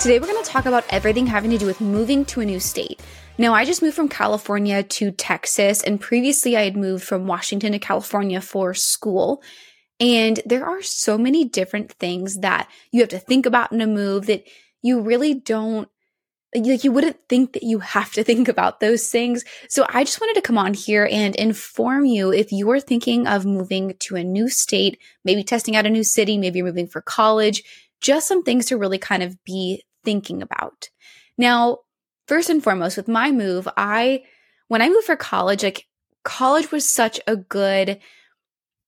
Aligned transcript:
Today, 0.00 0.20
we're 0.20 0.28
going 0.28 0.44
to 0.44 0.48
talk 0.48 0.66
about 0.66 0.84
everything 0.90 1.26
having 1.26 1.50
to 1.50 1.58
do 1.58 1.66
with 1.66 1.80
moving 1.80 2.24
to 2.26 2.40
a 2.40 2.44
new 2.44 2.60
state. 2.60 3.00
Now, 3.36 3.52
I 3.52 3.64
just 3.64 3.82
moved 3.82 3.96
from 3.96 4.08
California 4.08 4.84
to 4.84 5.10
Texas, 5.10 5.82
and 5.82 6.00
previously 6.00 6.56
I 6.56 6.62
had 6.62 6.76
moved 6.76 7.02
from 7.02 7.26
Washington 7.26 7.72
to 7.72 7.80
California 7.80 8.40
for 8.40 8.74
school. 8.74 9.42
And 9.98 10.40
there 10.46 10.64
are 10.64 10.82
so 10.82 11.18
many 11.18 11.46
different 11.46 11.90
things 11.94 12.38
that 12.38 12.70
you 12.92 13.00
have 13.00 13.08
to 13.08 13.18
think 13.18 13.44
about 13.44 13.72
in 13.72 13.80
a 13.80 13.88
move 13.88 14.26
that 14.26 14.44
you 14.82 15.00
really 15.00 15.34
don't 15.34 15.88
like 16.54 16.84
you 16.84 16.92
wouldn't 16.92 17.18
think 17.28 17.54
that 17.54 17.64
you 17.64 17.80
have 17.80 18.12
to 18.12 18.22
think 18.22 18.46
about 18.46 18.78
those 18.78 19.10
things. 19.10 19.44
So 19.68 19.84
I 19.88 20.04
just 20.04 20.20
wanted 20.20 20.34
to 20.34 20.46
come 20.46 20.56
on 20.56 20.74
here 20.74 21.08
and 21.10 21.34
inform 21.34 22.06
you 22.06 22.32
if 22.32 22.52
you're 22.52 22.80
thinking 22.80 23.26
of 23.26 23.44
moving 23.44 23.94
to 23.98 24.14
a 24.14 24.24
new 24.24 24.48
state, 24.48 24.98
maybe 25.24 25.42
testing 25.42 25.74
out 25.74 25.86
a 25.86 25.90
new 25.90 26.04
city, 26.04 26.38
maybe 26.38 26.58
you're 26.58 26.66
moving 26.66 26.86
for 26.86 27.02
college, 27.02 27.64
just 28.00 28.28
some 28.28 28.42
things 28.44 28.66
to 28.66 28.78
really 28.78 28.98
kind 28.98 29.22
of 29.22 29.42
be 29.44 29.82
thinking 30.08 30.40
about. 30.40 30.88
Now, 31.36 31.80
first 32.28 32.48
and 32.48 32.64
foremost, 32.64 32.96
with 32.96 33.08
my 33.08 33.30
move, 33.30 33.68
I, 33.76 34.22
when 34.68 34.80
I 34.80 34.88
moved 34.88 35.04
for 35.04 35.16
college, 35.16 35.62
like 35.62 35.86
college 36.24 36.72
was 36.72 36.88
such 36.88 37.20
a 37.26 37.36
good 37.36 38.00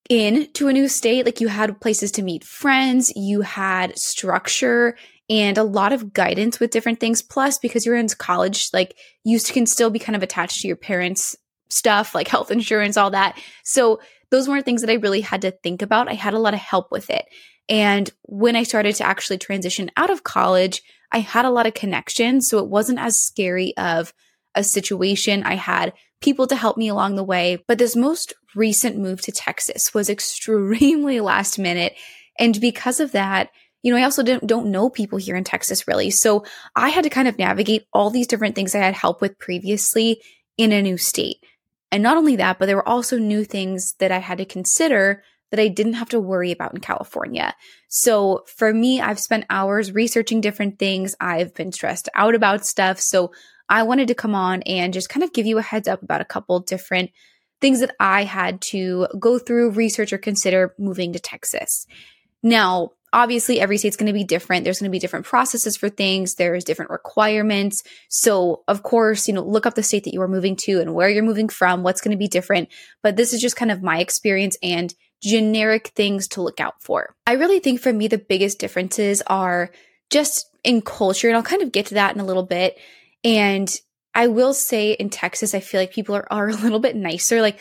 in 0.09 0.51
to 0.55 0.69
a 0.69 0.73
new 0.73 0.89
state. 0.89 1.27
Like 1.27 1.43
you 1.43 1.49
had 1.49 1.79
places 1.79 2.11
to 2.13 2.23
meet 2.23 2.43
friends, 2.43 3.13
you 3.15 3.43
had 3.43 3.99
structure 3.99 4.97
and 5.29 5.59
a 5.59 5.63
lot 5.63 5.93
of 5.93 6.15
guidance 6.15 6.59
with 6.59 6.71
different 6.71 7.01
things. 7.01 7.21
Plus, 7.21 7.59
because 7.59 7.85
you're 7.85 7.97
in 7.97 8.09
college, 8.09 8.71
like 8.73 8.97
you 9.23 9.39
can 9.41 9.67
still 9.67 9.91
be 9.91 9.99
kind 9.99 10.17
of 10.17 10.23
attached 10.23 10.63
to 10.63 10.69
your 10.69 10.77
parents' 10.77 11.37
stuff, 11.69 12.15
like 12.15 12.29
health 12.29 12.51
insurance, 12.51 12.97
all 12.97 13.11
that. 13.11 13.39
So 13.63 14.01
those 14.31 14.49
weren't 14.49 14.65
things 14.65 14.81
that 14.81 14.91
I 14.91 14.95
really 14.95 15.21
had 15.21 15.43
to 15.43 15.51
think 15.51 15.83
about. 15.83 16.09
I 16.09 16.15
had 16.15 16.33
a 16.33 16.39
lot 16.39 16.55
of 16.55 16.61
help 16.61 16.91
with 16.91 17.11
it. 17.11 17.27
And 17.71 18.11
when 18.23 18.57
I 18.57 18.65
started 18.65 18.97
to 18.97 19.05
actually 19.05 19.39
transition 19.39 19.91
out 19.97 20.11
of 20.11 20.25
college, 20.25 20.83
I 21.13 21.19
had 21.19 21.45
a 21.45 21.51
lot 21.51 21.67
of 21.67 21.75
connections. 21.75 22.49
So 22.49 22.59
it 22.59 22.67
wasn't 22.67 22.99
as 22.99 23.19
scary 23.19 23.75
of 23.77 24.13
a 24.55 24.65
situation. 24.65 25.45
I 25.45 25.55
had 25.55 25.93
people 26.21 26.49
to 26.49 26.57
help 26.57 26.77
me 26.77 26.89
along 26.89 27.15
the 27.15 27.25
way. 27.25 27.65
But 27.69 27.79
this 27.79 27.95
most 27.95 28.35
recent 28.55 28.99
move 28.99 29.21
to 29.23 29.33
Texas 29.33 29.95
was 29.95 30.11
extremely 30.11 31.21
last 31.21 31.59
minute. 31.59 31.95
And 32.39 32.61
because 32.61 32.99
of 32.99 33.13
that, 33.13 33.51
you 33.83 33.93
know, 33.93 33.99
I 33.99 34.05
also 34.05 34.23
don't, 34.23 34.47
don't 34.47 34.71
know 34.71 34.91
people 34.91 35.19
here 35.19 35.37
in 35.37 35.45
Texas 35.45 35.89
really. 35.89 36.11
So 36.11 36.45
I 36.77 36.91
had 36.91 37.05
to 37.05 37.11
kind 37.11 37.29
of 37.29 37.39
navigate 37.39 37.87
all 37.95 38.11
these 38.11 38.27
different 38.27 38.55
things 38.55 38.75
I 38.75 38.79
had 38.79 38.95
help 38.95 39.23
with 39.23 39.39
previously 39.39 40.21
in 40.59 40.73
a 40.73 40.83
new 40.83 40.99
state. 40.99 41.37
And 41.93 42.03
not 42.03 42.17
only 42.17 42.37
that, 42.37 42.59
but 42.59 42.67
there 42.67 42.77
were 42.77 42.89
also 42.89 43.19
new 43.19 43.45
things 43.45 43.95
that 43.99 44.13
I 44.13 44.19
had 44.19 44.39
to 44.39 44.45
consider 44.45 45.23
that 45.51 45.61
I 45.61 45.69
didn't 45.69 45.95
have 45.95 46.09
to 46.11 46.21
worry 46.21 46.53
about 46.53 46.75
in 46.75 46.81
California. 46.81 47.55
So 47.89 48.45
for 48.47 48.73
me, 48.73 49.01
I've 49.01 49.19
spent 49.19 49.47
hours 49.51 49.93
researching 49.93 50.41
different 50.41 50.79
things. 50.79 51.15
I've 51.21 51.55
been 51.55 51.73
stressed 51.73 52.09
out 52.15 52.35
about 52.35 52.67
stuff. 52.67 53.01
So 53.01 53.33
I 53.69 53.83
wanted 53.83 54.09
to 54.09 54.15
come 54.15 54.35
on 54.35 54.63
and 54.63 54.93
just 54.93 55.09
kind 55.09 55.23
of 55.23 55.33
give 55.33 55.47
you 55.47 55.59
a 55.59 55.63
heads 55.63 55.89
up 55.89 56.03
about 56.03 56.21
a 56.21 56.27
couple 56.27 56.59
different 56.61 57.11
things 57.61 57.81
that 57.81 57.95
I 58.01 58.25
had 58.25 58.61
to 58.63 59.07
go 59.19 59.39
through, 59.39 59.71
research, 59.71 60.13
or 60.13 60.19
consider 60.19 60.75
moving 60.79 61.13
to 61.13 61.21
Texas. 61.21 61.87
Now, 62.43 62.93
obviously 63.13 63.61
every 63.61 63.77
state's 63.77 63.97
going 63.97 64.07
to 64.07 64.13
be 64.13 64.25
different 64.25 64.65
there's 64.65 64.79
going 64.79 64.89
to 64.89 64.95
be 64.95 64.99
different 64.99 65.27
processes 65.27 65.77
for 65.77 65.89
things 65.89 66.35
there's 66.35 66.65
different 66.65 66.91
requirements 66.91 67.83
so 68.09 68.63
of 68.69 68.83
course 68.83 69.27
you 69.27 69.35
know 69.35 69.43
look 69.43 69.67
up 69.67 69.75
the 69.75 69.83
state 69.83 70.05
that 70.05 70.15
you 70.15 70.23
are 70.23 70.29
moving 70.29 70.57
to 70.57 70.81
and 70.81 70.95
where 70.95 71.09
you're 71.09 71.23
moving 71.23 71.49
from 71.49 71.83
what's 71.83 72.01
going 72.01 72.13
to 72.13 72.19
be 72.19 72.29
different 72.29 72.69
but 73.03 73.17
this 73.17 73.33
is 73.33 73.41
just 73.41 73.57
kind 73.57 73.71
of 73.71 73.83
my 73.83 73.99
experience 73.99 74.57
and 74.63 74.95
generic 75.23 75.89
things 75.89 76.29
to 76.29 76.43
look 76.43 76.61
out 76.61 76.83
for. 76.83 77.15
I 77.27 77.33
really 77.33 77.61
think 77.61 77.81
for 77.81 77.93
me, 77.93 78.09
the 78.09 78.19
biggest 78.19 78.59
differences 78.59 79.23
are 79.27 79.71
just 80.11 80.51
in 80.65 80.83
culture, 80.83 81.29
and 81.29 81.37
I'll 81.37 81.43
kind 81.43 81.63
of 81.63 81.73
get 81.73 81.87
to 81.87 81.95
that 81.95 82.15
in 82.15 82.21
a 82.21 82.25
little 82.25 82.43
bit. 82.43 82.79
And 83.23 83.75
I 84.15 84.27
will 84.27 84.55
say 84.55 84.93
in 84.93 85.11
Texas, 85.11 85.55
I 85.55 85.61
feel 85.61 85.81
like 85.81 85.93
people 85.93 86.15
are, 86.17 86.27
are 86.31 86.49
a 86.51 86.57
little 86.57 86.81
bit 86.81 86.97
nicer. 86.97 87.41
Like, 87.41 87.59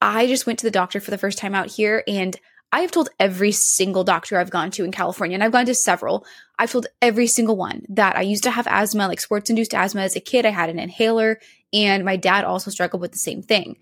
I 0.00 0.26
just 0.26 0.46
went 0.46 0.58
to 0.60 0.66
the 0.66 0.70
doctor 0.70 1.00
for 1.00 1.10
the 1.10 1.18
first 1.18 1.38
time 1.38 1.54
out 1.54 1.68
here, 1.68 2.02
and 2.06 2.36
I 2.72 2.80
have 2.80 2.92
told 2.92 3.08
every 3.18 3.50
single 3.50 4.04
doctor 4.04 4.38
I've 4.38 4.50
gone 4.50 4.70
to 4.72 4.84
in 4.84 4.92
California, 4.92 5.34
and 5.34 5.42
I've 5.42 5.52
gone 5.52 5.66
to 5.66 5.74
several. 5.74 6.24
I've 6.58 6.70
told 6.70 6.86
every 7.02 7.26
single 7.26 7.56
one 7.56 7.84
that 7.88 8.16
I 8.16 8.22
used 8.22 8.44
to 8.44 8.50
have 8.50 8.68
asthma, 8.68 9.08
like 9.08 9.20
sports 9.20 9.50
induced 9.50 9.74
asthma 9.74 10.02
as 10.02 10.14
a 10.14 10.20
kid. 10.20 10.46
I 10.46 10.50
had 10.50 10.70
an 10.70 10.78
inhaler, 10.78 11.40
and 11.72 12.04
my 12.04 12.16
dad 12.16 12.44
also 12.44 12.70
struggled 12.70 13.00
with 13.00 13.12
the 13.12 13.18
same 13.18 13.42
thing. 13.42 13.76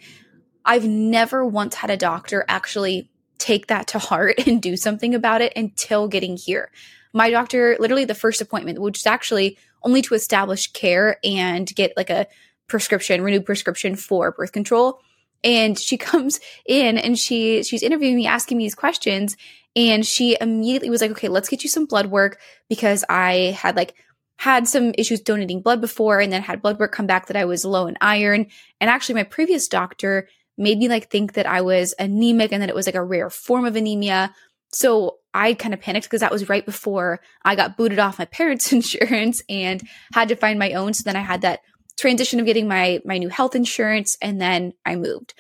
I've 0.65 0.87
never 0.87 1.45
once 1.45 1.77
had 1.77 1.91
a 1.91 1.97
doctor 1.97 2.45
actually 2.49 3.11
take 3.39 3.69
that 3.69 3.87
to 3.89 3.99
heart 3.99 4.35
and 4.47 4.61
do 4.61 4.77
something 4.77 5.15
about 5.15 5.41
it 5.41 5.53
until 5.57 6.09
getting 6.09 6.37
here. 6.37 6.71
My 7.13 7.31
doctor, 7.31 7.77
literally 7.81 8.05
the 8.05 8.15
first 8.15 8.41
appointment, 8.41 8.81
which 8.81 8.99
is 8.99 9.07
actually 9.07 9.59
only 9.83 10.03
to 10.03 10.15
establish 10.15 10.71
care 10.73 11.19
and 11.25 11.67
get 11.75 11.97
like 11.97 12.11
a 12.11 12.27
prescription, 12.67 13.23
renewed 13.23 13.47
prescription 13.47 13.97
for 13.97 14.33
birth 14.33 14.53
control. 14.53 15.01
And 15.43 15.79
she 15.79 15.97
comes 15.99 16.41
in 16.67 16.99
and 16.99 17.19
she 17.19 17.63
she's 17.63 17.83
interviewing 17.83 18.17
me, 18.17 18.27
asking 18.27 18.59
me 18.59 18.65
these 18.65 18.75
questions. 18.75 19.37
And 19.77 20.05
she 20.05 20.37
immediately 20.41 20.91
was 20.91 21.01
like, 21.01 21.13
okay, 21.13 21.29
let's 21.29 21.49
get 21.49 21.63
you 21.63 21.71
some 21.71 21.87
blood 21.87 22.07
work 22.07 22.41
because 22.69 23.05
I 23.09 23.57
had 23.59 23.77
like 23.77 23.95
had 24.37 24.69
some 24.69 24.93
issues 24.97 25.21
donating 25.21 25.61
blood 25.61 25.81
before 25.81 26.21
and 26.21 26.33
then 26.33 26.43
had 26.43 26.63
blood 26.63 26.79
work 26.79 26.93
come 26.93 27.07
back 27.07 27.27
that 27.27 27.37
I 27.37 27.45
was 27.45 27.65
low 27.65 27.87
in 27.87 27.97
iron. 28.01 28.47
And 28.81 28.89
actually, 28.89 29.17
my 29.17 29.25
previous 29.25 29.69
doctor 29.69 30.29
made 30.59 30.79
me 30.79 30.89
like 30.89 31.11
think 31.11 31.35
that 31.35 31.47
I 31.47 31.61
was 31.61 31.95
anemic 31.99 32.53
and 32.53 32.63
that 32.63 32.69
it 32.69 32.75
was 32.75 32.87
like 32.87 32.95
a 32.95 33.05
rare 33.05 33.31
form 33.31 33.65
of 33.65 33.77
anemia. 33.77 34.35
So 34.73 35.19
I 35.33 35.55
kind 35.55 35.73
of 35.73 35.81
panicked 35.81 36.07
because 36.07 36.21
that 36.21 36.33
was 36.33 36.49
right 36.49 36.67
before 36.67 37.21
I 37.45 37.55
got 37.55 37.77
booted 37.77 37.99
off 37.99 38.19
my 38.19 38.25
parents' 38.27 38.73
insurance 38.73 39.43
and 39.49 39.83
had 40.13 40.29
to 40.29 40.37
find 40.37 40.59
my 40.59 40.73
own. 40.73 40.95
So 40.95 41.03
then 41.05 41.17
I 41.17 41.21
had 41.21 41.43
that 41.43 41.61
transition 41.99 42.39
of 42.41 42.47
getting 42.47 42.69
my 42.69 43.01
my 43.05 43.19
new 43.19 43.29
health 43.29 43.55
insurance 43.55 44.17
and 44.21 44.41
then 44.41 44.73
I 44.85 44.97
moved. 44.97 45.35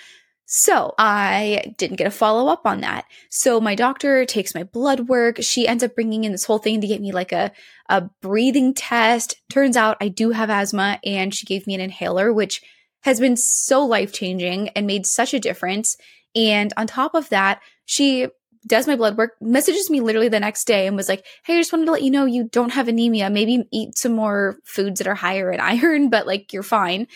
So 0.51 0.95
I 0.97 1.75
didn't 1.77 1.99
get 1.99 2.07
a 2.07 2.11
follow 2.11 2.51
up 2.51 2.63
on 2.65 2.81
that. 2.81 3.05
So 3.29 3.61
my 3.61 3.75
doctor 3.75 4.25
takes 4.25 4.55
my 4.55 4.63
blood 4.63 5.01
work. 5.01 5.43
She 5.43 5.69
ends 5.69 5.85
up 5.85 5.95
bringing 5.95 6.25
in 6.25 6.33
this 6.33 6.47
whole 6.47 6.57
thing 6.57 6.81
to 6.81 6.87
get 6.87 7.03
me 7.03 7.13
like 7.13 7.33
a, 7.33 7.53
a 7.91 8.09
breathing 8.23 8.73
test. 8.73 9.35
Turns 9.51 9.77
out 9.77 9.99
I 10.01 10.09
do 10.09 10.31
have 10.31 10.49
asthma 10.49 11.01
and 11.05 11.35
she 11.35 11.45
gave 11.45 11.67
me 11.67 11.75
an 11.75 11.83
inhaler, 11.83 12.33
which 12.33 12.63
has 13.03 13.21
been 13.21 13.37
so 13.37 13.85
life 13.85 14.13
changing 14.13 14.69
and 14.71 14.87
made 14.87 15.07
such 15.07 15.35
a 15.35 15.41
difference. 15.41 15.97
And 16.35 16.73
on 16.77 16.87
top 16.87 17.15
of 17.15 17.29
that, 17.31 17.61
she 17.85 18.29
does 18.67 18.87
my 18.87 18.97
blood 18.97 19.17
work, 19.17 19.33
messages 19.41 19.89
me 19.89 20.01
literally 20.01 20.29
the 20.29 20.41
next 20.41 20.67
day 20.67 20.87
and 20.87 20.97
was 20.97 21.09
like, 21.09 21.25
Hey, 21.45 21.57
I 21.57 21.61
just 21.61 21.73
wanted 21.73 21.87
to 21.87 21.93
let 21.93 22.03
you 22.03 22.11
know 22.11 22.25
you 22.25 22.49
don't 22.51 22.73
have 22.73 22.89
anemia. 22.89 23.31
Maybe 23.31 23.65
eat 23.73 23.97
some 23.97 24.13
more 24.13 24.59
foods 24.65 24.99
that 24.99 25.07
are 25.07 25.15
higher 25.15 25.51
in 25.51 25.61
iron, 25.61 26.11
but 26.11 26.27
like 26.27 26.53
you're 26.53 26.63
fine. 26.63 27.07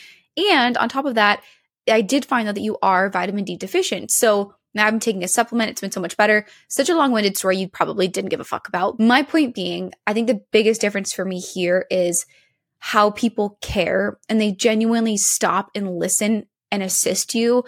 And 0.51 0.77
on 0.77 0.89
top 0.89 1.05
of 1.05 1.17
that, 1.17 1.43
I 1.91 2.01
did 2.01 2.25
find 2.25 2.49
out 2.49 2.55
that 2.55 2.63
you 2.63 2.79
are 2.83 3.11
vitamin 3.11 3.45
D 3.45 3.57
deficient. 3.57 4.11
So 4.11 4.55
now 4.75 4.87
I'm 4.87 5.01
taking 5.01 5.25
a 5.25 5.29
supplement. 5.29 5.71
It's 5.71 5.81
been 5.81 5.91
so 5.91 6.01
much 6.01 6.17
better. 6.17 6.47
Such 6.69 6.89
a 6.89 6.97
long 6.97 7.13
winded 7.13 7.37
story 7.37 7.59
you 7.59 7.69
probably 7.69 8.09
didn't 8.09 8.31
give 8.31 8.41
a 8.41 8.45
fuck 8.45 8.69
about. 8.69 8.99
My 8.99 9.23
point 9.23 9.55
being, 9.55 9.93
I 10.07 10.15
think 10.15 10.29
the 10.29 10.43
biggest 10.51 10.81
difference 10.81 11.13
for 11.13 11.25
me 11.25 11.41
here 11.41 11.87
is 11.91 12.25
how 12.85 13.13
people 13.13 13.59
care 13.61 14.19
and 14.29 14.41
they 14.41 14.51
genuinely 14.51 15.17
stop 15.17 15.71
and 15.73 15.99
listen 15.99 16.45
and 16.73 16.83
assist 16.83 17.33
you. 17.33 17.63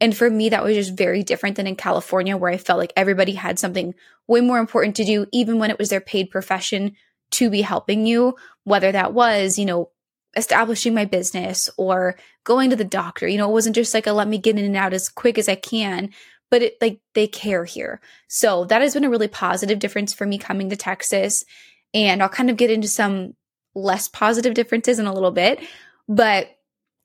And 0.00 0.16
for 0.16 0.30
me, 0.30 0.48
that 0.50 0.62
was 0.62 0.76
just 0.76 0.96
very 0.96 1.24
different 1.24 1.56
than 1.56 1.66
in 1.66 1.74
California, 1.74 2.36
where 2.36 2.52
I 2.52 2.56
felt 2.56 2.78
like 2.78 2.92
everybody 2.94 3.32
had 3.32 3.58
something 3.58 3.94
way 4.28 4.40
more 4.40 4.60
important 4.60 4.94
to 4.96 5.04
do, 5.04 5.26
even 5.32 5.58
when 5.58 5.70
it 5.70 5.78
was 5.78 5.88
their 5.88 6.00
paid 6.00 6.30
profession 6.30 6.92
to 7.32 7.50
be 7.50 7.62
helping 7.62 8.06
you, 8.06 8.36
whether 8.62 8.92
that 8.92 9.12
was, 9.12 9.58
you 9.58 9.66
know, 9.66 9.90
establishing 10.36 10.94
my 10.94 11.04
business 11.04 11.68
or 11.76 12.14
going 12.44 12.70
to 12.70 12.76
the 12.76 12.84
doctor. 12.84 13.26
You 13.26 13.38
know, 13.38 13.50
it 13.50 13.52
wasn't 13.52 13.74
just 13.74 13.92
like 13.92 14.06
a 14.06 14.12
let 14.12 14.28
me 14.28 14.38
get 14.38 14.56
in 14.56 14.64
and 14.64 14.76
out 14.76 14.92
as 14.92 15.08
quick 15.08 15.36
as 15.36 15.48
I 15.48 15.56
can, 15.56 16.10
but 16.48 16.62
it 16.62 16.74
like 16.80 17.00
they 17.14 17.26
care 17.26 17.64
here. 17.64 18.00
So 18.28 18.66
that 18.66 18.82
has 18.82 18.94
been 18.94 19.02
a 19.02 19.10
really 19.10 19.26
positive 19.26 19.80
difference 19.80 20.14
for 20.14 20.26
me 20.26 20.38
coming 20.38 20.70
to 20.70 20.76
Texas. 20.76 21.44
And 21.92 22.22
I'll 22.22 22.28
kind 22.28 22.50
of 22.50 22.56
get 22.56 22.70
into 22.70 22.86
some 22.86 23.34
less 23.74 24.08
positive 24.08 24.54
differences 24.54 24.98
in 24.98 25.06
a 25.06 25.12
little 25.12 25.30
bit, 25.30 25.60
but 26.08 26.50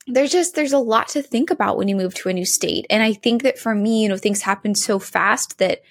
there's 0.07 0.31
just 0.31 0.55
there's 0.55 0.73
a 0.73 0.77
lot 0.77 1.07
to 1.09 1.21
think 1.21 1.49
about 1.49 1.77
when 1.77 1.87
you 1.87 1.95
move 1.95 2.13
to 2.15 2.29
a 2.29 2.33
new 2.33 2.45
state. 2.45 2.85
And 2.89 3.01
I 3.01 3.13
think 3.13 3.43
that 3.43 3.57
for 3.57 3.73
me, 3.73 4.03
you 4.03 4.09
know, 4.09 4.17
things 4.17 4.41
happen 4.41 4.75
so 4.75 4.99
fast 4.99 5.57
that 5.57 5.81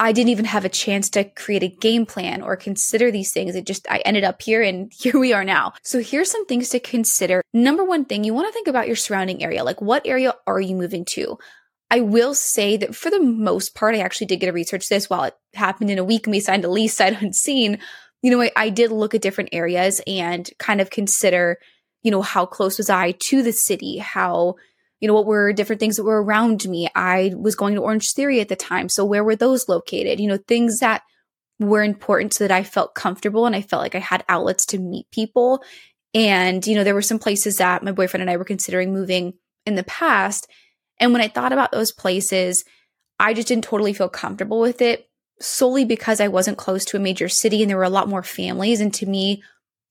I 0.00 0.12
didn't 0.12 0.30
even 0.30 0.44
have 0.44 0.64
a 0.64 0.68
chance 0.68 1.10
to 1.10 1.24
create 1.24 1.64
a 1.64 1.68
game 1.68 2.06
plan 2.06 2.40
or 2.40 2.56
consider 2.56 3.10
these 3.10 3.32
things. 3.32 3.56
It 3.56 3.66
just, 3.66 3.86
I 3.90 3.98
ended 3.98 4.22
up 4.22 4.40
here 4.40 4.62
and 4.62 4.92
here 4.96 5.18
we 5.18 5.32
are 5.32 5.44
now. 5.44 5.72
So 5.82 6.00
here's 6.00 6.30
some 6.30 6.46
things 6.46 6.68
to 6.70 6.80
consider. 6.80 7.42
Number 7.52 7.84
one 7.84 8.04
thing, 8.04 8.22
you 8.22 8.32
want 8.32 8.46
to 8.46 8.52
think 8.52 8.68
about 8.68 8.86
your 8.86 8.96
surrounding 8.96 9.42
area. 9.42 9.64
Like, 9.64 9.82
what 9.82 10.06
area 10.06 10.34
are 10.46 10.60
you 10.60 10.76
moving 10.76 11.04
to? 11.06 11.38
I 11.90 12.00
will 12.00 12.34
say 12.34 12.76
that 12.76 12.94
for 12.94 13.10
the 13.10 13.22
most 13.22 13.74
part, 13.74 13.94
I 13.94 14.00
actually 14.00 14.26
did 14.26 14.40
get 14.40 14.46
to 14.46 14.52
research 14.52 14.88
this 14.88 15.08
while 15.10 15.24
it 15.24 15.34
happened 15.54 15.90
in 15.90 15.98
a 15.98 16.04
week 16.04 16.26
and 16.26 16.32
we 16.32 16.40
signed 16.40 16.64
a 16.64 16.70
lease 16.70 16.94
sight 16.96 17.20
unseen 17.20 17.78
you 18.22 18.30
know, 18.30 18.42
I, 18.42 18.50
I 18.56 18.68
did 18.70 18.90
look 18.90 19.14
at 19.14 19.22
different 19.22 19.50
areas 19.52 20.00
and 20.06 20.48
kind 20.58 20.80
of 20.80 20.90
consider, 20.90 21.58
you 22.02 22.10
know, 22.10 22.22
how 22.22 22.46
close 22.46 22.78
was 22.78 22.90
I 22.90 23.12
to 23.12 23.42
the 23.42 23.52
city? 23.52 23.98
How, 23.98 24.56
you 25.00 25.08
know, 25.08 25.14
what 25.14 25.26
were 25.26 25.52
different 25.52 25.80
things 25.80 25.96
that 25.96 26.04
were 26.04 26.22
around 26.22 26.68
me? 26.68 26.88
I 26.94 27.32
was 27.36 27.54
going 27.54 27.74
to 27.74 27.82
Orange 27.82 28.12
Theory 28.12 28.40
at 28.40 28.48
the 28.48 28.56
time. 28.56 28.88
So 28.88 29.04
where 29.04 29.24
were 29.24 29.36
those 29.36 29.68
located? 29.68 30.20
You 30.20 30.28
know, 30.28 30.38
things 30.38 30.80
that 30.80 31.02
were 31.60 31.82
important 31.82 32.34
so 32.34 32.44
that 32.44 32.54
I 32.54 32.62
felt 32.62 32.94
comfortable 32.94 33.46
and 33.46 33.54
I 33.54 33.62
felt 33.62 33.82
like 33.82 33.94
I 33.94 34.00
had 34.00 34.24
outlets 34.28 34.66
to 34.66 34.78
meet 34.78 35.10
people. 35.10 35.62
And, 36.14 36.66
you 36.66 36.74
know, 36.74 36.84
there 36.84 36.94
were 36.94 37.02
some 37.02 37.18
places 37.18 37.58
that 37.58 37.82
my 37.82 37.92
boyfriend 37.92 38.22
and 38.22 38.30
I 38.30 38.36
were 38.36 38.44
considering 38.44 38.92
moving 38.92 39.34
in 39.66 39.74
the 39.74 39.84
past. 39.84 40.48
And 40.98 41.12
when 41.12 41.22
I 41.22 41.28
thought 41.28 41.52
about 41.52 41.70
those 41.70 41.92
places, 41.92 42.64
I 43.20 43.34
just 43.34 43.48
didn't 43.48 43.64
totally 43.64 43.92
feel 43.92 44.08
comfortable 44.08 44.60
with 44.60 44.80
it 44.80 45.07
solely 45.40 45.84
because 45.84 46.20
I 46.20 46.28
wasn't 46.28 46.58
close 46.58 46.84
to 46.86 46.96
a 46.96 47.00
major 47.00 47.28
city 47.28 47.62
and 47.62 47.70
there 47.70 47.76
were 47.76 47.82
a 47.82 47.90
lot 47.90 48.08
more 48.08 48.22
families. 48.22 48.80
And 48.80 48.92
to 48.94 49.06
me, 49.06 49.42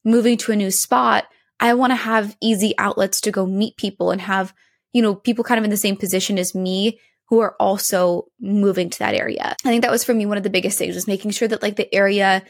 moving 0.03 0.37
to 0.37 0.51
a 0.51 0.55
new 0.55 0.71
spot, 0.71 1.25
I 1.59 1.73
want 1.73 1.91
to 1.91 1.95
have 1.95 2.35
easy 2.41 2.73
outlets 2.77 3.21
to 3.21 3.31
go 3.31 3.45
meet 3.45 3.77
people 3.77 4.11
and 4.11 4.21
have, 4.21 4.53
you 4.93 5.01
know, 5.01 5.15
people 5.15 5.43
kind 5.43 5.57
of 5.57 5.63
in 5.63 5.69
the 5.69 5.77
same 5.77 5.97
position 5.97 6.37
as 6.37 6.53
me 6.53 6.99
who 7.29 7.39
are 7.39 7.55
also 7.59 8.27
moving 8.39 8.89
to 8.89 8.99
that 8.99 9.15
area. 9.15 9.55
I 9.65 9.69
think 9.69 9.81
that 9.81 9.91
was 9.91 10.03
for 10.03 10.13
me 10.13 10.25
one 10.25 10.37
of 10.37 10.43
the 10.43 10.49
biggest 10.49 10.77
things 10.77 10.95
was 10.95 11.07
making 11.07 11.31
sure 11.31 11.47
that 11.47 11.61
like 11.61 11.75
the 11.75 11.93
area 11.93 12.43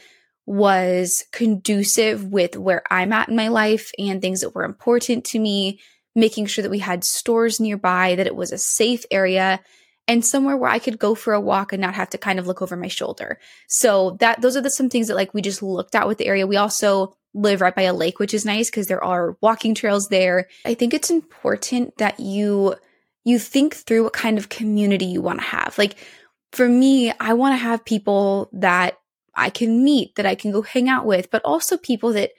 was 0.46 1.24
conducive 1.32 2.24
with 2.24 2.56
where 2.56 2.82
I'm 2.90 3.12
at 3.12 3.28
in 3.28 3.36
my 3.36 3.48
life 3.48 3.90
and 3.98 4.20
things 4.20 4.40
that 4.40 4.54
were 4.54 4.64
important 4.64 5.24
to 5.26 5.38
me, 5.38 5.80
making 6.14 6.46
sure 6.46 6.62
that 6.62 6.70
we 6.70 6.78
had 6.78 7.04
stores 7.04 7.60
nearby, 7.60 8.14
that 8.14 8.26
it 8.26 8.36
was 8.36 8.52
a 8.52 8.58
safe 8.58 9.04
area 9.10 9.60
and 10.08 10.24
somewhere 10.24 10.56
where 10.56 10.70
I 10.70 10.78
could 10.78 10.98
go 10.98 11.14
for 11.14 11.34
a 11.34 11.40
walk 11.40 11.72
and 11.72 11.82
not 11.82 11.94
have 11.94 12.10
to 12.10 12.18
kind 12.18 12.38
of 12.38 12.46
look 12.46 12.62
over 12.62 12.76
my 12.76 12.88
shoulder. 12.88 13.38
So 13.68 14.16
that 14.20 14.40
those 14.40 14.56
are 14.56 14.62
the 14.62 14.70
some 14.70 14.88
things 14.88 15.08
that 15.08 15.14
like 15.14 15.34
we 15.34 15.42
just 15.42 15.62
looked 15.62 15.94
at 15.94 16.08
with 16.08 16.16
the 16.16 16.26
area. 16.26 16.46
We 16.46 16.56
also 16.56 17.14
live 17.34 17.60
right 17.60 17.74
by 17.74 17.82
a 17.82 17.92
lake, 17.92 18.18
which 18.18 18.32
is 18.32 18.46
nice 18.46 18.70
because 18.70 18.86
there 18.86 19.04
are 19.04 19.36
walking 19.42 19.74
trails 19.74 20.08
there. 20.08 20.48
I 20.64 20.74
think 20.74 20.94
it's 20.94 21.10
important 21.10 21.98
that 21.98 22.18
you 22.18 22.74
you 23.24 23.38
think 23.38 23.74
through 23.74 24.04
what 24.04 24.14
kind 24.14 24.38
of 24.38 24.48
community 24.48 25.04
you 25.04 25.20
want 25.20 25.40
to 25.40 25.46
have. 25.46 25.76
Like 25.76 25.96
for 26.52 26.66
me, 26.66 27.12
I 27.20 27.34
want 27.34 27.52
to 27.52 27.58
have 27.58 27.84
people 27.84 28.48
that 28.54 28.98
I 29.36 29.50
can 29.50 29.84
meet, 29.84 30.14
that 30.16 30.26
I 30.26 30.34
can 30.34 30.50
go 30.50 30.62
hang 30.62 30.88
out 30.88 31.04
with, 31.04 31.30
but 31.30 31.42
also 31.44 31.76
people 31.76 32.14
that 32.14 32.30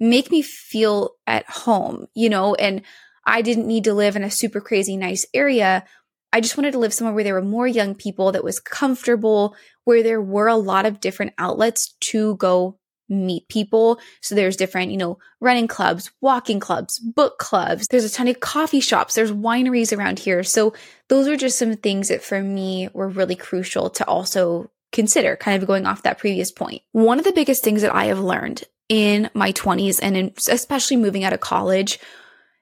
make 0.00 0.30
me 0.30 0.40
feel 0.40 1.16
at 1.26 1.48
home, 1.48 2.06
you 2.14 2.30
know, 2.30 2.54
and 2.54 2.80
I 3.26 3.42
didn't 3.42 3.66
need 3.66 3.84
to 3.84 3.94
live 3.94 4.16
in 4.16 4.24
a 4.24 4.30
super 4.30 4.60
crazy 4.60 4.96
nice 4.96 5.26
area 5.34 5.84
I 6.32 6.40
just 6.40 6.56
wanted 6.56 6.72
to 6.72 6.78
live 6.78 6.94
somewhere 6.94 7.14
where 7.14 7.24
there 7.24 7.34
were 7.34 7.42
more 7.42 7.66
young 7.66 7.94
people 7.94 8.32
that 8.32 8.44
was 8.44 8.60
comfortable, 8.60 9.56
where 9.84 10.02
there 10.02 10.20
were 10.20 10.48
a 10.48 10.56
lot 10.56 10.86
of 10.86 11.00
different 11.00 11.32
outlets 11.38 11.94
to 12.00 12.36
go 12.36 12.78
meet 13.08 13.48
people. 13.48 13.98
So 14.22 14.34
there's 14.34 14.56
different, 14.56 14.92
you 14.92 14.96
know, 14.96 15.18
running 15.40 15.66
clubs, 15.66 16.10
walking 16.20 16.60
clubs, 16.60 16.98
book 17.00 17.38
clubs. 17.38 17.88
There's 17.88 18.04
a 18.04 18.10
ton 18.10 18.28
of 18.28 18.40
coffee 18.40 18.80
shops. 18.80 19.14
There's 19.14 19.32
wineries 19.32 19.96
around 19.96 20.20
here. 20.20 20.44
So 20.44 20.74
those 21.08 21.26
are 21.26 21.36
just 21.36 21.58
some 21.58 21.76
things 21.76 22.08
that 22.08 22.22
for 22.22 22.40
me 22.40 22.88
were 22.92 23.08
really 23.08 23.34
crucial 23.34 23.90
to 23.90 24.06
also 24.06 24.70
consider, 24.92 25.36
kind 25.36 25.60
of 25.60 25.66
going 25.66 25.86
off 25.86 26.04
that 26.04 26.18
previous 26.18 26.52
point. 26.52 26.82
One 26.92 27.18
of 27.18 27.24
the 27.24 27.32
biggest 27.32 27.64
things 27.64 27.82
that 27.82 27.94
I 27.94 28.06
have 28.06 28.20
learned 28.20 28.64
in 28.88 29.30
my 29.34 29.52
20s 29.52 29.98
and 30.02 30.16
in, 30.16 30.32
especially 30.48 30.96
moving 30.96 31.24
out 31.24 31.32
of 31.32 31.40
college 31.40 31.98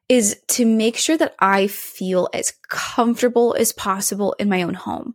is 0.09 0.41
to 0.49 0.65
make 0.65 0.97
sure 0.97 1.17
that 1.17 1.35
I 1.39 1.67
feel 1.67 2.29
as 2.33 2.55
comfortable 2.69 3.55
as 3.59 3.73
possible 3.73 4.35
in 4.39 4.49
my 4.49 4.63
own 4.63 4.75
home. 4.75 5.15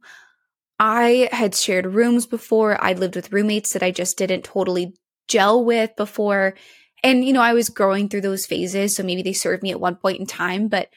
I 0.80 1.30
had 1.32 1.56
shared 1.56 1.86
rooms 1.86 2.26
before. 2.26 2.84
I'd 2.84 3.00
lived 3.00 3.16
with 3.16 3.32
roommates 3.32 3.74
that 3.74 3.84
I 3.84 3.92
just 3.92 4.18
didn't 4.18 4.44
totally 4.44 4.96
gel 5.28 5.64
with 5.64 5.96
before. 5.96 6.56
And, 7.04 7.26
you 7.26 7.34
know, 7.34 7.42
I 7.42 7.54
was 7.54 7.70
growing 7.70 8.08
through 8.08 8.22
those 8.22 8.46
phases. 8.46 8.96
So 8.96 9.04
maybe 9.04 9.24
they 9.24 9.34
served 9.34 9.64
me 9.64 9.72
at 9.72 9.80
one 9.80 9.96
point 9.96 10.20
in 10.20 10.26
time, 10.26 10.68
but 10.68 10.90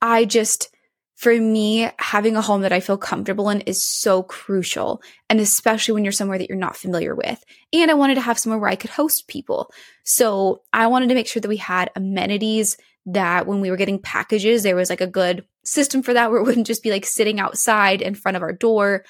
I 0.00 0.24
just, 0.24 0.70
for 1.16 1.34
me, 1.34 1.90
having 1.98 2.36
a 2.36 2.42
home 2.42 2.62
that 2.62 2.72
I 2.72 2.80
feel 2.80 2.96
comfortable 2.96 3.50
in 3.50 3.62
is 3.62 3.84
so 3.84 4.22
crucial. 4.22 5.02
And 5.28 5.40
especially 5.40 5.94
when 5.94 6.04
you're 6.04 6.12
somewhere 6.12 6.38
that 6.38 6.48
you're 6.48 6.56
not 6.56 6.76
familiar 6.76 7.14
with. 7.14 7.42
And 7.72 7.90
I 7.90 7.94
wanted 7.94 8.14
to 8.14 8.20
have 8.20 8.38
somewhere 8.38 8.58
where 8.58 8.70
I 8.70 8.76
could 8.76 8.90
host 8.90 9.26
people. 9.26 9.72
So 10.04 10.62
I 10.72 10.86
wanted 10.86 11.08
to 11.08 11.14
make 11.14 11.26
sure 11.26 11.40
that 11.40 11.48
we 11.48 11.56
had 11.56 11.90
amenities 11.96 12.76
that 13.12 13.46
when 13.46 13.60
we 13.60 13.70
were 13.70 13.76
getting 13.76 14.00
packages, 14.00 14.62
there 14.62 14.76
was 14.76 14.90
like 14.90 15.00
a 15.00 15.06
good 15.06 15.44
system 15.64 16.02
for 16.02 16.14
that 16.14 16.30
where 16.30 16.40
it 16.40 16.44
wouldn't 16.44 16.66
just 16.66 16.82
be 16.82 16.90
like 16.90 17.06
sitting 17.06 17.40
outside 17.40 18.02
in 18.02 18.14
front 18.14 18.36
of 18.36 18.42
our 18.42 18.52
door. 18.52 19.04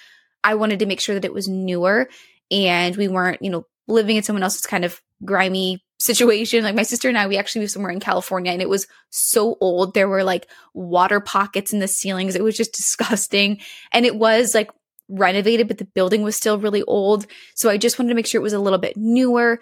I 0.44 0.54
wanted 0.54 0.78
to 0.80 0.86
make 0.86 1.00
sure 1.00 1.14
that 1.14 1.24
it 1.24 1.34
was 1.34 1.48
newer 1.48 2.08
and 2.50 2.96
we 2.96 3.08
weren't, 3.08 3.42
you 3.42 3.50
know, 3.50 3.66
living 3.88 4.16
in 4.16 4.22
someone 4.22 4.42
else's 4.42 4.66
kind 4.66 4.84
of 4.84 5.00
grimy 5.24 5.82
situation. 5.98 6.62
Like 6.62 6.76
my 6.76 6.84
sister 6.84 7.08
and 7.08 7.18
I, 7.18 7.26
we 7.26 7.38
actually 7.38 7.62
moved 7.62 7.72
somewhere 7.72 7.90
in 7.90 7.98
California 7.98 8.52
and 8.52 8.62
it 8.62 8.68
was 8.68 8.86
so 9.10 9.56
old. 9.60 9.94
There 9.94 10.08
were 10.08 10.22
like 10.22 10.48
water 10.74 11.20
pockets 11.20 11.72
in 11.72 11.80
the 11.80 11.88
ceilings. 11.88 12.36
It 12.36 12.44
was 12.44 12.56
just 12.56 12.72
disgusting. 12.76 13.60
And 13.92 14.06
it 14.06 14.14
was 14.14 14.54
like 14.54 14.70
renovated, 15.08 15.66
but 15.66 15.78
the 15.78 15.86
building 15.86 16.22
was 16.22 16.36
still 16.36 16.58
really 16.58 16.82
old. 16.84 17.26
So 17.56 17.68
I 17.68 17.78
just 17.78 17.98
wanted 17.98 18.10
to 18.10 18.14
make 18.14 18.26
sure 18.26 18.40
it 18.40 18.44
was 18.44 18.52
a 18.52 18.60
little 18.60 18.78
bit 18.78 18.96
newer, 18.96 19.58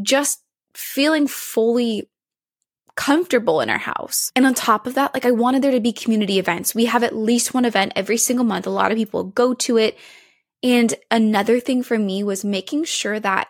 just 0.00 0.42
feeling 0.74 1.26
fully 1.26 2.08
comfortable 2.96 3.60
in 3.60 3.70
our 3.70 3.78
house. 3.78 4.30
And 4.36 4.46
on 4.46 4.54
top 4.54 4.86
of 4.86 4.94
that, 4.94 5.14
like 5.14 5.24
I 5.24 5.30
wanted 5.30 5.62
there 5.62 5.72
to 5.72 5.80
be 5.80 5.92
community 5.92 6.38
events. 6.38 6.74
We 6.74 6.86
have 6.86 7.02
at 7.02 7.16
least 7.16 7.54
one 7.54 7.64
event 7.64 7.92
every 7.96 8.16
single 8.16 8.44
month. 8.44 8.66
A 8.66 8.70
lot 8.70 8.92
of 8.92 8.98
people 8.98 9.24
go 9.24 9.54
to 9.54 9.76
it. 9.78 9.98
And 10.62 10.94
another 11.10 11.60
thing 11.60 11.82
for 11.82 11.98
me 11.98 12.22
was 12.22 12.44
making 12.44 12.84
sure 12.84 13.18
that 13.20 13.48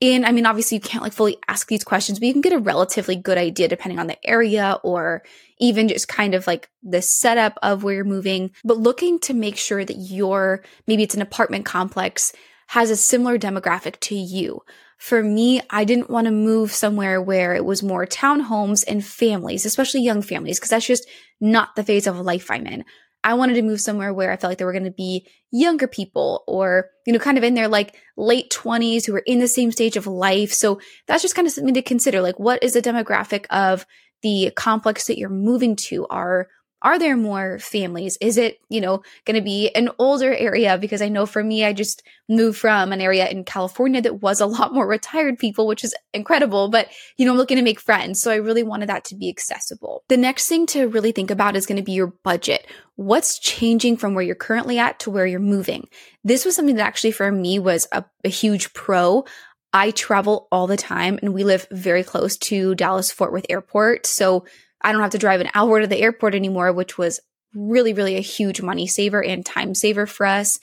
in, 0.00 0.24
I 0.24 0.30
mean, 0.30 0.46
obviously 0.46 0.76
you 0.76 0.80
can't 0.80 1.02
like 1.02 1.12
fully 1.12 1.38
ask 1.48 1.66
these 1.66 1.82
questions, 1.82 2.18
but 2.18 2.26
you 2.26 2.32
can 2.32 2.40
get 2.40 2.52
a 2.52 2.58
relatively 2.58 3.16
good 3.16 3.38
idea 3.38 3.66
depending 3.66 3.98
on 3.98 4.06
the 4.06 4.28
area 4.28 4.78
or 4.84 5.22
even 5.58 5.88
just 5.88 6.06
kind 6.06 6.34
of 6.34 6.46
like 6.46 6.70
the 6.82 7.02
setup 7.02 7.58
of 7.62 7.82
where 7.82 7.94
you're 7.94 8.04
moving, 8.04 8.52
but 8.64 8.78
looking 8.78 9.18
to 9.20 9.34
make 9.34 9.56
sure 9.56 9.84
that 9.84 9.96
your, 9.96 10.62
maybe 10.86 11.02
it's 11.02 11.16
an 11.16 11.22
apartment 11.22 11.64
complex 11.64 12.32
has 12.68 12.90
a 12.90 12.96
similar 12.96 13.38
demographic 13.38 13.98
to 13.98 14.14
you. 14.14 14.60
For 14.98 15.22
me, 15.22 15.60
I 15.70 15.84
didn't 15.84 16.10
want 16.10 16.26
to 16.26 16.32
move 16.32 16.72
somewhere 16.72 17.22
where 17.22 17.54
it 17.54 17.64
was 17.64 17.82
more 17.82 18.04
townhomes 18.04 18.84
and 18.86 19.04
families, 19.04 19.64
especially 19.64 20.02
young 20.02 20.22
families, 20.22 20.58
because 20.58 20.70
that's 20.70 20.86
just 20.86 21.08
not 21.40 21.76
the 21.76 21.84
phase 21.84 22.06
of 22.06 22.18
life 22.18 22.50
I'm 22.50 22.66
in. 22.66 22.84
I 23.24 23.34
wanted 23.34 23.54
to 23.54 23.62
move 23.62 23.80
somewhere 23.80 24.12
where 24.12 24.32
I 24.32 24.36
felt 24.36 24.50
like 24.50 24.58
there 24.58 24.66
were 24.66 24.72
going 24.72 24.84
to 24.84 24.90
be 24.90 25.26
younger 25.50 25.86
people 25.86 26.44
or, 26.46 26.90
you 27.06 27.12
know, 27.12 27.18
kind 27.18 27.38
of 27.38 27.44
in 27.44 27.54
their 27.54 27.68
like 27.68 27.96
late 28.16 28.50
20s 28.50 29.06
who 29.06 29.12
were 29.12 29.22
in 29.26 29.38
the 29.38 29.48
same 29.48 29.72
stage 29.72 29.96
of 29.96 30.06
life. 30.06 30.52
So 30.52 30.80
that's 31.06 31.22
just 31.22 31.34
kind 31.34 31.46
of 31.46 31.52
something 31.52 31.74
to 31.74 31.82
consider. 31.82 32.20
Like, 32.20 32.38
what 32.38 32.62
is 32.62 32.74
the 32.74 32.82
demographic 32.82 33.46
of 33.50 33.86
the 34.22 34.52
complex 34.56 35.06
that 35.06 35.18
you're 35.18 35.30
moving 35.30 35.76
to? 35.76 36.06
Are 36.08 36.48
are 36.82 36.98
there 36.98 37.16
more 37.16 37.58
families? 37.58 38.16
Is 38.20 38.36
it, 38.36 38.58
you 38.68 38.80
know, 38.80 39.02
going 39.24 39.34
to 39.34 39.42
be 39.42 39.70
an 39.74 39.90
older 39.98 40.32
area? 40.32 40.78
Because 40.78 41.02
I 41.02 41.08
know 41.08 41.26
for 41.26 41.42
me, 41.42 41.64
I 41.64 41.72
just 41.72 42.02
moved 42.28 42.58
from 42.58 42.92
an 42.92 43.00
area 43.00 43.28
in 43.28 43.44
California 43.44 44.00
that 44.02 44.22
was 44.22 44.40
a 44.40 44.46
lot 44.46 44.72
more 44.72 44.86
retired 44.86 45.38
people, 45.38 45.66
which 45.66 45.82
is 45.82 45.94
incredible. 46.14 46.68
But, 46.68 46.88
you 47.16 47.26
know, 47.26 47.32
I'm 47.32 47.36
looking 47.38 47.56
to 47.56 47.64
make 47.64 47.80
friends. 47.80 48.20
So 48.20 48.30
I 48.30 48.36
really 48.36 48.62
wanted 48.62 48.88
that 48.88 49.04
to 49.06 49.16
be 49.16 49.28
accessible. 49.28 50.04
The 50.08 50.16
next 50.16 50.48
thing 50.48 50.66
to 50.66 50.86
really 50.86 51.10
think 51.10 51.30
about 51.30 51.56
is 51.56 51.66
going 51.66 51.78
to 51.78 51.82
be 51.82 51.92
your 51.92 52.12
budget. 52.22 52.66
What's 52.94 53.38
changing 53.38 53.96
from 53.96 54.14
where 54.14 54.24
you're 54.24 54.36
currently 54.36 54.78
at 54.78 55.00
to 55.00 55.10
where 55.10 55.26
you're 55.26 55.40
moving? 55.40 55.88
This 56.22 56.44
was 56.44 56.54
something 56.54 56.76
that 56.76 56.86
actually 56.86 57.12
for 57.12 57.30
me 57.32 57.58
was 57.58 57.88
a, 57.90 58.04
a 58.24 58.28
huge 58.28 58.72
pro. 58.72 59.24
I 59.72 59.90
travel 59.90 60.48
all 60.50 60.66
the 60.66 60.76
time 60.76 61.18
and 61.22 61.34
we 61.34 61.44
live 61.44 61.66
very 61.70 62.02
close 62.02 62.36
to 62.38 62.74
Dallas 62.74 63.10
Fort 63.10 63.32
Worth 63.32 63.46
Airport. 63.50 64.06
So 64.06 64.44
I 64.80 64.92
don't 64.92 65.02
have 65.02 65.10
to 65.10 65.18
drive 65.18 65.40
an 65.40 65.50
hour 65.54 65.80
to 65.80 65.86
the 65.86 66.00
airport 66.00 66.34
anymore, 66.34 66.72
which 66.72 66.96
was 66.98 67.20
really, 67.54 67.92
really 67.92 68.16
a 68.16 68.20
huge 68.20 68.60
money 68.60 68.86
saver 68.86 69.22
and 69.22 69.44
time 69.44 69.74
saver 69.74 70.06
for 70.06 70.26
us. 70.26 70.58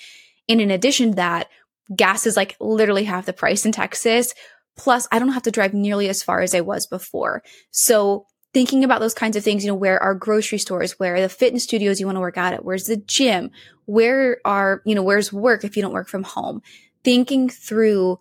And 0.48 0.62
in 0.62 0.72
addition 0.72 1.12
to 1.12 1.16
that, 1.16 1.50
gas 1.96 2.26
is 2.26 2.38
like 2.38 2.56
literally 2.60 3.04
half 3.04 3.26
the 3.26 3.34
price 3.34 3.66
in 3.66 3.72
Texas. 3.72 4.34
Plus, 4.78 5.08
I 5.12 5.20
don't 5.20 5.30
have 5.30 5.44
to 5.44 5.52
drive 5.52 5.74
nearly 5.74 6.10
as 6.10 6.24
far 6.24 6.42
as 6.42 6.54
I 6.54 6.62
was 6.62 6.86
before. 6.86 7.44
So 7.72 8.26
thinking 8.54 8.84
about 8.84 9.02
those 9.02 9.14
kinds 9.14 9.36
of 9.36 9.44
things, 9.44 9.64
you 9.64 9.70
know, 9.70 9.76
where 9.76 10.02
are 10.02 10.16
grocery 10.16 10.58
stores, 10.58 11.00
where 11.00 11.16
are 11.16 11.22
the 11.22 11.30
fitness 11.30 11.64
studios 11.64 12.00
you 12.00 12.06
want 12.06 12.16
to 12.16 12.22
work 12.22 12.38
out 12.38 12.54
at, 12.54 12.64
where's 12.64 12.86
the 12.86 12.98
gym, 12.98 13.52
where 13.86 14.40
are, 14.46 14.82
you 14.86 14.96
know, 14.96 15.04
where's 15.04 15.34
work 15.34 15.64
if 15.64 15.76
you 15.76 15.82
don't 15.82 15.94
work 15.94 16.08
from 16.08 16.24
home? 16.24 16.62
Thinking 17.04 17.50
through 17.50 18.20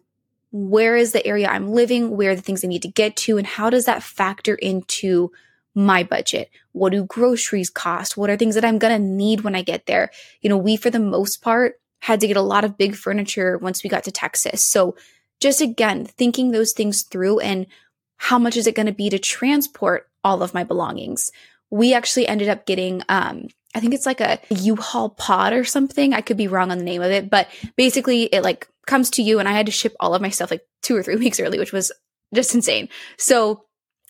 where 0.50 0.96
is 0.96 1.12
the 1.12 1.26
area 1.26 1.48
I'm 1.48 1.68
living, 1.68 2.16
where 2.16 2.32
are 2.32 2.36
the 2.36 2.42
things 2.42 2.64
I 2.64 2.68
need 2.68 2.82
to 2.82 2.88
get 2.88 3.16
to, 3.18 3.38
and 3.38 3.46
how 3.46 3.70
does 3.70 3.86
that 3.86 4.02
factor 4.02 4.54
into 4.54 5.30
my 5.74 6.02
budget? 6.02 6.50
What 6.72 6.92
do 6.92 7.04
groceries 7.04 7.70
cost? 7.70 8.16
What 8.16 8.30
are 8.30 8.36
things 8.36 8.54
that 8.54 8.64
I'm 8.64 8.78
going 8.78 8.96
to 8.96 9.06
need 9.06 9.42
when 9.42 9.54
I 9.54 9.62
get 9.62 9.86
there? 9.86 10.10
You 10.40 10.48
know, 10.48 10.56
we, 10.56 10.76
for 10.76 10.90
the 10.90 11.00
most 11.00 11.42
part, 11.42 11.80
had 12.00 12.20
to 12.20 12.26
get 12.26 12.36
a 12.36 12.42
lot 12.42 12.64
of 12.64 12.78
big 12.78 12.94
furniture 12.94 13.58
once 13.58 13.82
we 13.82 13.90
got 13.90 14.04
to 14.04 14.12
Texas. 14.12 14.64
So 14.64 14.94
just 15.40 15.60
again, 15.60 16.04
thinking 16.04 16.50
those 16.50 16.72
things 16.72 17.02
through 17.02 17.40
and 17.40 17.66
how 18.16 18.38
much 18.38 18.56
is 18.56 18.66
it 18.66 18.74
going 18.74 18.86
to 18.86 18.92
be 18.92 19.10
to 19.10 19.18
transport 19.18 20.08
all 20.22 20.42
of 20.42 20.54
my 20.54 20.64
belongings? 20.64 21.32
We 21.70 21.94
actually 21.94 22.28
ended 22.28 22.48
up 22.48 22.66
getting, 22.66 23.02
um, 23.08 23.48
I 23.74 23.80
think 23.80 23.94
it's 23.94 24.06
like 24.06 24.20
a 24.20 24.38
U-Haul 24.50 25.10
pod 25.10 25.52
or 25.52 25.64
something. 25.64 26.14
I 26.14 26.20
could 26.20 26.36
be 26.36 26.46
wrong 26.46 26.70
on 26.70 26.78
the 26.78 26.84
name 26.84 27.02
of 27.02 27.10
it, 27.10 27.28
but 27.28 27.48
basically 27.76 28.24
it 28.24 28.42
like 28.42 28.68
comes 28.86 29.10
to 29.10 29.22
you 29.22 29.38
and 29.38 29.48
I 29.48 29.52
had 29.52 29.66
to 29.66 29.72
ship 29.72 29.94
all 29.98 30.14
of 30.14 30.22
my 30.22 30.28
stuff 30.28 30.50
like 30.50 30.66
two 30.82 30.96
or 30.96 31.02
three 31.02 31.16
weeks 31.24 31.40
early, 31.40 31.58
which 31.58 31.72
was 31.72 31.90
just 32.34 32.54
insane. 32.54 32.88
So 33.16 33.64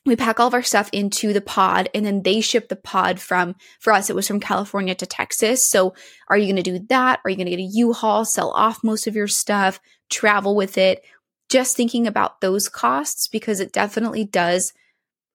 we 0.07 0.17
pack 0.17 0.39
all 0.39 0.49
of 0.49 0.55
our 0.55 0.63
stuff 0.63 0.91
into 0.93 1.33
the 1.33 1.41
pod 1.41 1.89
and 1.95 2.05
then 2.05 2.23
they 2.23 2.41
ship 2.41 2.69
the 2.69 2.77
pod 2.77 3.19
from 3.19 3.55
for 3.81 3.93
us 3.93 4.11
it 4.11 4.17
was 4.17 4.27
from 4.27 4.41
california 4.41 4.95
to 4.95 5.07
texas 5.07 5.69
so 5.69 5.95
are 6.29 6.37
you 6.37 6.47
going 6.47 6.63
to 6.63 6.63
do 6.63 6.85
that 6.89 7.21
are 7.25 7.31
you 7.31 7.37
going 7.37 7.47
to 7.47 7.57
get 7.57 7.59
a 7.59 7.63
u-haul 7.63 8.25
sell 8.25 8.51
off 8.51 8.85
most 8.85 9.07
of 9.07 9.17
your 9.17 9.29
stuff 9.29 9.81
travel 10.11 10.55
with 10.55 10.79
it, 10.79 11.05
just 11.51 11.77
thinking 11.77 12.07
about 12.07 12.41
those 12.41 12.69
costs 12.69 13.29
because 13.29 13.61
it 13.61 13.73
definitely 13.73 14.25
does 14.25 14.73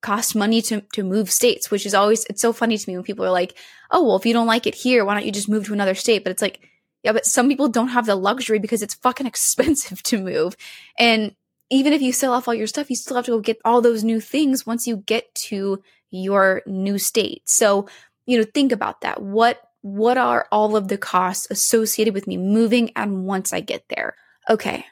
cost 0.01 0.35
money 0.35 0.61
to, 0.61 0.81
to 0.93 1.03
move 1.03 1.29
states, 1.29 1.69
which 1.69 1.85
is 1.85 1.93
always, 1.93 2.25
it's 2.25 2.41
so 2.41 2.53
funny 2.53 2.77
to 2.77 2.89
me 2.89 2.95
when 2.95 3.03
people 3.03 3.25
are 3.25 3.31
like, 3.31 3.55
oh, 3.91 4.03
well, 4.05 4.15
if 4.15 4.25
you 4.25 4.33
don't 4.33 4.47
like 4.47 4.65
it 4.65 4.75
here, 4.75 5.03
why 5.03 5.13
don't 5.13 5.25
you 5.25 5.31
just 5.31 5.49
move 5.49 5.65
to 5.65 5.73
another 5.73 5.95
state? 5.95 6.23
But 6.23 6.31
it's 6.31 6.41
like, 6.41 6.61
yeah, 7.03 7.11
but 7.11 7.25
some 7.25 7.47
people 7.47 7.67
don't 7.67 7.89
have 7.89 8.05
the 8.05 8.15
luxury 8.15 8.59
because 8.59 8.81
it's 8.81 8.93
fucking 8.95 9.27
expensive 9.27 10.01
to 10.03 10.17
move. 10.17 10.55
And 10.97 11.35
even 11.69 11.93
if 11.93 12.01
you 12.01 12.11
sell 12.11 12.33
off 12.33 12.47
all 12.47 12.53
your 12.53 12.67
stuff, 12.67 12.89
you 12.89 12.95
still 12.95 13.15
have 13.15 13.25
to 13.25 13.31
go 13.31 13.39
get 13.39 13.59
all 13.63 13.81
those 13.81 14.03
new 14.03 14.19
things 14.19 14.65
once 14.65 14.87
you 14.87 14.97
get 14.97 15.33
to 15.35 15.81
your 16.09 16.61
new 16.65 16.97
state. 16.97 17.43
So, 17.45 17.87
you 18.25 18.37
know, 18.37 18.45
think 18.53 18.71
about 18.71 19.01
that. 19.01 19.21
What 19.21 19.61
what 19.81 20.17
are 20.17 20.47
all 20.51 20.75
of 20.75 20.89
the 20.89 20.97
costs 20.97 21.47
associated 21.49 22.13
with 22.13 22.27
me 22.27 22.35
moving 22.37 22.91
and 22.95 23.25
once 23.25 23.53
I 23.53 23.61
get 23.61 23.85
there? 23.89 24.15
Okay. 24.49 24.85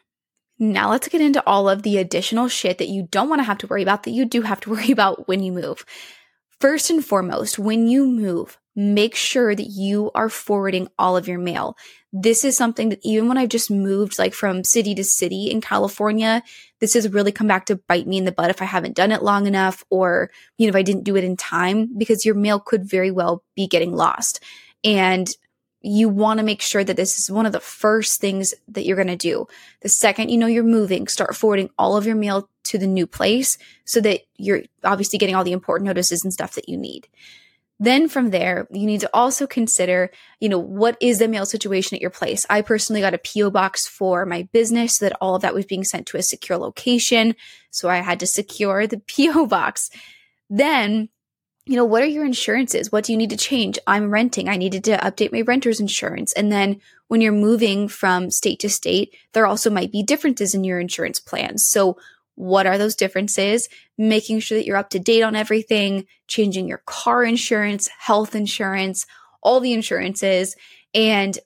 Now 0.59 0.89
let's 0.89 1.07
get 1.07 1.21
into 1.21 1.45
all 1.45 1.69
of 1.69 1.83
the 1.83 1.97
additional 1.97 2.47
shit 2.47 2.77
that 2.77 2.87
you 2.87 3.07
don't 3.11 3.29
want 3.29 3.39
to 3.39 3.43
have 3.43 3.57
to 3.59 3.67
worry 3.67 3.83
about 3.83 4.03
that 4.03 4.11
you 4.11 4.25
do 4.25 4.41
have 4.43 4.61
to 4.61 4.69
worry 4.71 4.91
about 4.91 5.27
when 5.27 5.43
you 5.43 5.51
move. 5.51 5.85
First 6.59 6.89
and 6.89 7.05
foremost, 7.05 7.59
when 7.59 7.87
you 7.87 8.07
move, 8.07 8.57
make 8.75 9.15
sure 9.15 9.53
that 9.53 9.67
you 9.67 10.09
are 10.15 10.29
forwarding 10.29 10.87
all 10.97 11.17
of 11.17 11.27
your 11.27 11.37
mail. 11.37 11.75
This 12.11 12.43
is 12.43 12.57
something 12.57 12.89
that 12.89 12.99
even 13.03 13.27
when 13.27 13.37
I've 13.37 13.49
just 13.49 13.69
moved 13.69 14.17
like 14.17 14.33
from 14.33 14.63
city 14.63 14.95
to 14.95 15.03
city 15.03 15.51
in 15.51 15.61
California, 15.61 16.41
this 16.79 16.93
has 16.93 17.09
really 17.09 17.31
come 17.31 17.47
back 17.47 17.65
to 17.67 17.75
bite 17.87 18.07
me 18.07 18.17
in 18.17 18.25
the 18.25 18.31
butt 18.31 18.49
if 18.49 18.61
I 18.61 18.65
haven't 18.65 18.95
done 18.95 19.11
it 19.11 19.23
long 19.23 19.47
enough 19.47 19.83
or, 19.89 20.29
you 20.57 20.67
know, 20.67 20.69
if 20.69 20.75
I 20.75 20.83
didn't 20.83 21.03
do 21.03 21.15
it 21.15 21.23
in 21.23 21.37
time 21.37 21.97
because 21.97 22.25
your 22.25 22.35
mail 22.35 22.59
could 22.59 22.85
very 22.85 23.11
well 23.11 23.43
be 23.55 23.67
getting 23.67 23.95
lost. 23.95 24.43
And 24.83 25.29
you 25.81 26.09
want 26.09 26.39
to 26.39 26.45
make 26.45 26.61
sure 26.61 26.83
that 26.83 26.97
this 26.97 27.17
is 27.19 27.31
one 27.31 27.45
of 27.45 27.51
the 27.51 27.59
first 27.59 28.19
things 28.19 28.53
that 28.67 28.85
you're 28.85 28.95
going 28.95 29.07
to 29.07 29.15
do. 29.15 29.47
The 29.81 29.89
second 29.89 30.29
you 30.29 30.37
know 30.37 30.47
you're 30.47 30.63
moving, 30.63 31.07
start 31.07 31.35
forwarding 31.35 31.69
all 31.77 31.95
of 31.95 32.05
your 32.05 32.15
mail 32.15 32.49
to 32.65 32.77
the 32.77 32.87
new 32.87 33.07
place 33.07 33.57
so 33.85 34.01
that 34.01 34.21
you're 34.37 34.63
obviously 34.83 35.19
getting 35.19 35.35
all 35.35 35.43
the 35.43 35.51
important 35.51 35.87
notices 35.87 36.23
and 36.23 36.33
stuff 36.33 36.55
that 36.55 36.67
you 36.67 36.77
need. 36.77 37.07
Then 37.79 38.07
from 38.07 38.31
there, 38.31 38.67
you 38.71 38.87
need 38.87 39.01
to 39.01 39.09
also 39.13 39.45
consider, 39.45 40.09
you 40.39 40.49
know, 40.49 40.57
what 40.57 40.97
is 40.99 41.19
the 41.19 41.27
mail 41.27 41.45
situation 41.45 41.95
at 41.95 42.01
your 42.01 42.09
place? 42.09 42.45
I 42.49 42.61
personally 42.61 43.01
got 43.01 43.13
a 43.13 43.19
PO 43.19 43.51
box 43.51 43.87
for 43.87 44.25
my 44.25 44.47
business 44.51 44.97
so 44.97 45.05
that 45.05 45.17
all 45.21 45.35
of 45.35 45.43
that 45.43 45.53
was 45.53 45.65
being 45.65 45.83
sent 45.83 46.07
to 46.07 46.17
a 46.17 46.23
secure 46.23 46.57
location. 46.57 47.35
So 47.69 47.87
I 47.89 47.97
had 47.97 48.19
to 48.21 48.27
secure 48.27 48.87
the 48.87 49.01
PO 49.15 49.45
box. 49.45 49.91
Then, 50.49 51.09
you 51.67 51.75
know, 51.75 51.85
what 51.85 52.01
are 52.01 52.07
your 52.07 52.25
insurances? 52.25 52.91
What 52.91 53.03
do 53.03 53.11
you 53.11 53.17
need 53.17 53.29
to 53.29 53.37
change? 53.37 53.77
I'm 53.85 54.09
renting. 54.09 54.49
I 54.49 54.57
needed 54.57 54.83
to 54.85 54.97
update 54.97 55.31
my 55.31 55.41
renter's 55.41 55.79
insurance. 55.79 56.33
And 56.33 56.51
then 56.51 56.81
when 57.09 57.21
you're 57.21 57.31
moving 57.31 57.87
from 57.89 58.31
state 58.31 58.59
to 58.61 58.69
state, 58.69 59.13
there 59.33 59.45
also 59.45 59.69
might 59.69 59.91
be 59.91 60.01
differences 60.01 60.55
in 60.55 60.63
your 60.63 60.79
insurance 60.79 61.19
plans. 61.19 61.67
So 61.67 61.97
what 62.37 62.67
are 62.67 62.77
those 62.77 62.95
differences? 62.95 63.67
Making 63.97 64.39
sure 64.39 64.59
that 64.59 64.65
you're 64.65 64.77
up 64.77 64.91
to 64.91 64.99
date 64.99 65.23
on 65.23 65.35
everything, 65.35 66.05
changing 66.27 66.67
your 66.67 66.83
car 66.85 67.23
insurance, 67.23 67.89
health 67.97 68.35
insurance, 68.35 69.07
all 69.41 69.59
the 69.59 69.73
insurances. 69.73 70.55
And 70.93 71.37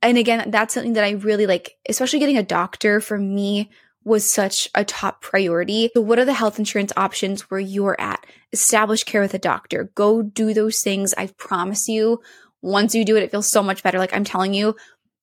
and 0.00 0.16
again, 0.18 0.50
that's 0.50 0.74
something 0.74 0.94
that 0.94 1.04
I 1.04 1.10
really 1.10 1.46
like, 1.46 1.76
especially 1.88 2.18
getting 2.18 2.38
a 2.38 2.42
doctor 2.42 3.00
for 3.00 3.18
me 3.18 3.70
was 4.04 4.32
such 4.32 4.68
a 4.74 4.84
top 4.84 5.20
priority. 5.20 5.90
So 5.94 6.00
what 6.00 6.18
are 6.18 6.24
the 6.24 6.32
health 6.32 6.58
insurance 6.58 6.92
options 6.96 7.42
where 7.42 7.60
you're 7.60 8.00
at? 8.00 8.24
Establish 8.52 9.04
care 9.04 9.20
with 9.20 9.34
a 9.34 9.38
doctor. 9.38 9.92
Go 9.94 10.22
do 10.22 10.54
those 10.54 10.80
things. 10.80 11.14
I 11.16 11.26
promise 11.36 11.88
you, 11.88 12.20
once 12.62 12.94
you 12.94 13.04
do 13.04 13.16
it, 13.16 13.22
it 13.22 13.30
feels 13.30 13.48
so 13.48 13.62
much 13.62 13.82
better. 13.82 13.98
Like 13.98 14.14
I'm 14.14 14.24
telling 14.24 14.54
you, 14.54 14.76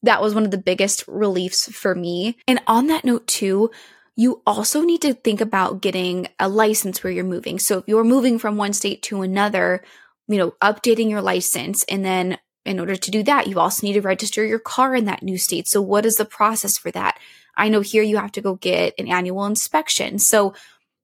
that 0.03 0.21
was 0.21 0.35
one 0.35 0.45
of 0.45 0.51
the 0.51 0.57
biggest 0.57 1.03
reliefs 1.07 1.69
for 1.71 1.95
me. 1.95 2.37
And 2.47 2.61
on 2.67 2.87
that 2.87 3.03
note 3.03 3.27
too, 3.27 3.71
you 4.19 4.41
also 4.45 4.81
need 4.81 5.01
to 5.01 5.13
think 5.13 5.39
about 5.39 5.79
getting 5.79 6.27
a 6.39 6.49
license 6.49 7.01
where 7.01 7.13
you're 7.13 7.23
moving. 7.23 7.57
So 7.57 7.77
if 7.77 7.85
you're 7.87 8.03
moving 8.03 8.37
from 8.37 8.57
one 8.57 8.73
state 8.73 9.01
to 9.03 9.21
another, 9.21 9.81
you 10.27 10.37
know, 10.37 10.55
updating 10.61 11.09
your 11.09 11.21
license 11.21 11.85
and 11.85 12.03
then 12.03 12.37
in 12.65 12.81
order 12.81 12.97
to 12.97 13.11
do 13.11 13.23
that, 13.23 13.47
you 13.47 13.61
also 13.61 13.87
need 13.87 13.93
to 13.93 14.01
register 14.01 14.45
your 14.45 14.59
car 14.59 14.93
in 14.93 15.05
that 15.05 15.23
new 15.23 15.37
state. 15.37 15.69
So 15.69 15.81
what 15.81 16.05
is 16.05 16.17
the 16.17 16.25
process 16.25 16.77
for 16.77 16.91
that? 16.91 17.17
I 17.55 17.69
know 17.69 17.79
here 17.79 18.03
you 18.03 18.17
have 18.17 18.33
to 18.33 18.41
go 18.41 18.55
get 18.55 18.93
an 18.99 19.07
annual 19.07 19.45
inspection. 19.45 20.19
So 20.19 20.53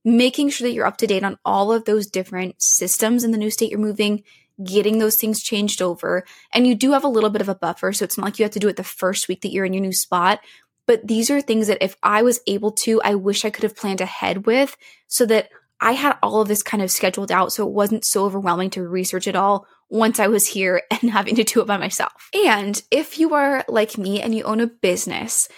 making 0.04 0.50
sure 0.50 0.68
that 0.68 0.74
you're 0.74 0.86
up 0.86 0.98
to 0.98 1.08
date 1.08 1.24
on 1.24 1.40
all 1.46 1.72
of 1.72 1.86
those 1.86 2.08
different 2.08 2.62
systems 2.62 3.24
in 3.24 3.32
the 3.32 3.38
new 3.38 3.50
state 3.50 3.72
you're 3.72 3.80
moving, 3.80 4.24
getting 4.62 5.00
those 5.00 5.16
things 5.16 5.42
changed 5.42 5.82
over. 5.82 6.26
And 6.54 6.68
you 6.68 6.76
do 6.76 6.92
have 6.92 7.06
a 7.06 7.10
little 7.10 7.30
bit 7.30 7.42
of 7.42 7.48
a 7.48 7.56
buffer. 7.56 7.94
So 7.94 8.04
it's 8.04 8.18
not 8.18 8.26
like 8.26 8.40
you 8.40 8.44
have 8.44 8.52
to 8.52 8.60
do 8.60 8.68
it 8.68 8.76
the 8.76 8.84
first 8.84 9.30
week 9.30 9.40
that 9.42 9.54
you're 9.54 9.64
in 9.64 9.72
your 9.72 9.82
new 9.82 9.94
spot. 9.94 10.42
But 10.88 11.08
these 11.08 11.30
are 11.30 11.42
things 11.42 11.68
that 11.68 11.84
if 11.84 11.96
I 12.04 12.22
was 12.22 12.40
able 12.48 12.72
to, 12.72 13.02
I 13.04 13.16
wish 13.16 13.44
I 13.44 13.50
could 13.50 13.64
have 13.64 13.76
planned 13.76 14.02
ahead 14.02 14.46
with 14.46 14.78
so 15.08 15.26
that 15.26 15.50
I 15.82 15.94
had 15.94 16.18
all 16.24 16.42
of 16.42 16.48
this 16.48 16.64
kind 16.64 16.82
of 16.82 16.92
scheduled 16.92 17.32
out 17.32 17.52
so 17.52 17.68
it 17.68 17.74
wasn't 17.74 18.06
so 18.06 18.26
overwhelming 18.26 18.70
to 18.72 18.88
research 18.88 19.28
it 19.28 19.36
all 19.36 19.68
once 19.90 20.20
I 20.20 20.28
was 20.28 20.48
here 20.48 20.82
and 20.92 21.12
having 21.12 21.36
to 21.36 21.44
do 21.44 21.62
it 21.62 21.68
by 21.68 21.78
myself. 21.78 22.30
And 22.34 22.82
if 22.92 23.20
you 23.20 23.34
are 23.34 23.66
like 23.68 23.98
me 23.98 24.22
and 24.22 24.34
you 24.34 24.44
own 24.44 24.62
a 24.62 24.68
business, 24.68 25.50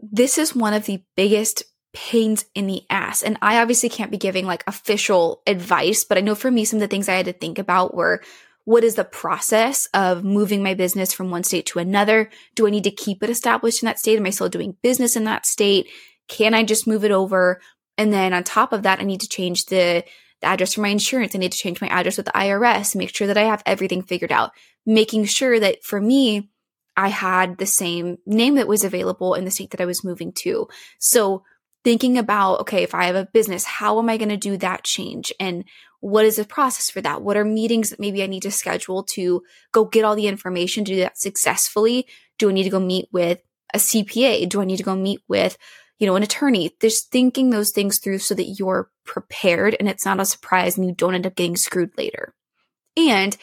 this 0.00 0.38
is 0.38 0.54
one 0.54 0.74
of 0.74 0.86
the 0.86 1.02
biggest 1.16 1.62
pains 1.92 2.44
in 2.54 2.66
the 2.66 2.82
ass. 2.90 3.22
And 3.22 3.38
I 3.40 3.60
obviously 3.60 3.88
can't 3.88 4.10
be 4.10 4.18
giving 4.18 4.44
like 4.44 4.62
official 4.66 5.42
advice, 5.46 6.04
but 6.04 6.18
I 6.18 6.20
know 6.20 6.34
for 6.34 6.50
me, 6.50 6.66
some 6.66 6.76
of 6.76 6.82
the 6.82 6.88
things 6.88 7.08
I 7.08 7.14
had 7.14 7.26
to 7.26 7.32
think 7.32 7.58
about 7.58 7.94
were 7.94 8.22
what 8.66 8.82
is 8.82 8.96
the 8.96 9.04
process 9.04 9.86
of 9.94 10.24
moving 10.24 10.60
my 10.60 10.74
business 10.74 11.12
from 11.12 11.30
one 11.30 11.44
state 11.44 11.66
to 11.66 11.78
another? 11.78 12.28
Do 12.56 12.66
I 12.66 12.70
need 12.70 12.82
to 12.84 12.90
keep 12.90 13.22
it 13.22 13.30
established 13.30 13.80
in 13.80 13.86
that 13.86 14.00
state? 14.00 14.18
Am 14.18 14.26
I 14.26 14.30
still 14.30 14.48
doing 14.48 14.76
business 14.82 15.14
in 15.14 15.22
that 15.24 15.46
state? 15.46 15.86
Can 16.26 16.52
I 16.52 16.64
just 16.64 16.84
move 16.84 17.04
it 17.04 17.12
over? 17.12 17.60
And 17.96 18.12
then 18.12 18.34
on 18.34 18.42
top 18.42 18.72
of 18.72 18.82
that, 18.82 18.98
I 18.98 19.04
need 19.04 19.20
to 19.20 19.28
change 19.28 19.66
the, 19.66 20.04
the 20.40 20.46
address 20.46 20.74
for 20.74 20.80
my 20.80 20.88
insurance. 20.88 21.36
I 21.36 21.38
need 21.38 21.52
to 21.52 21.58
change 21.58 21.80
my 21.80 21.86
address 21.86 22.16
with 22.16 22.26
the 22.26 22.32
IRS, 22.32 22.96
make 22.96 23.14
sure 23.14 23.28
that 23.28 23.38
I 23.38 23.44
have 23.44 23.62
everything 23.66 24.02
figured 24.02 24.32
out, 24.32 24.50
making 24.84 25.26
sure 25.26 25.60
that 25.60 25.84
for 25.84 26.00
me, 26.00 26.50
I 26.96 27.08
had 27.08 27.58
the 27.58 27.66
same 27.66 28.18
name 28.26 28.56
that 28.56 28.66
was 28.66 28.82
available 28.82 29.34
in 29.34 29.44
the 29.44 29.50
state 29.52 29.70
that 29.70 29.80
I 29.80 29.86
was 29.86 30.02
moving 30.02 30.32
to. 30.38 30.66
So 30.98 31.44
thinking 31.84 32.18
about, 32.18 32.62
okay, 32.62 32.82
if 32.82 32.96
I 32.96 33.04
have 33.04 33.14
a 33.14 33.28
business, 33.32 33.64
how 33.64 34.00
am 34.00 34.08
I 34.08 34.16
going 34.16 34.30
to 34.30 34.36
do 34.36 34.56
that 34.56 34.82
change? 34.82 35.32
And 35.38 35.64
what 36.06 36.24
is 36.24 36.36
the 36.36 36.44
process 36.44 36.88
for 36.88 37.00
that? 37.00 37.20
What 37.20 37.36
are 37.36 37.44
meetings 37.44 37.90
that 37.90 37.98
maybe 37.98 38.22
I 38.22 38.28
need 38.28 38.42
to 38.42 38.50
schedule 38.52 39.02
to 39.02 39.42
go 39.72 39.84
get 39.84 40.04
all 40.04 40.14
the 40.14 40.28
information 40.28 40.84
to 40.84 40.94
do 40.94 41.00
that 41.00 41.18
successfully? 41.18 42.06
Do 42.38 42.48
I 42.48 42.52
need 42.52 42.62
to 42.62 42.70
go 42.70 42.78
meet 42.78 43.08
with 43.10 43.40
a 43.74 43.78
CPA? 43.78 44.48
Do 44.48 44.60
I 44.60 44.66
need 44.66 44.76
to 44.76 44.84
go 44.84 44.94
meet 44.94 45.20
with, 45.26 45.58
you 45.98 46.06
know, 46.06 46.14
an 46.14 46.22
attorney? 46.22 46.70
Just 46.80 47.10
thinking 47.10 47.50
those 47.50 47.72
things 47.72 47.98
through 47.98 48.18
so 48.18 48.36
that 48.36 48.54
you're 48.56 48.88
prepared 49.04 49.74
and 49.80 49.88
it's 49.88 50.04
not 50.04 50.20
a 50.20 50.24
surprise 50.24 50.78
and 50.78 50.86
you 50.86 50.94
don't 50.94 51.16
end 51.16 51.26
up 51.26 51.34
getting 51.34 51.56
screwed 51.56 51.90
later. 51.98 52.36
And 52.96 53.36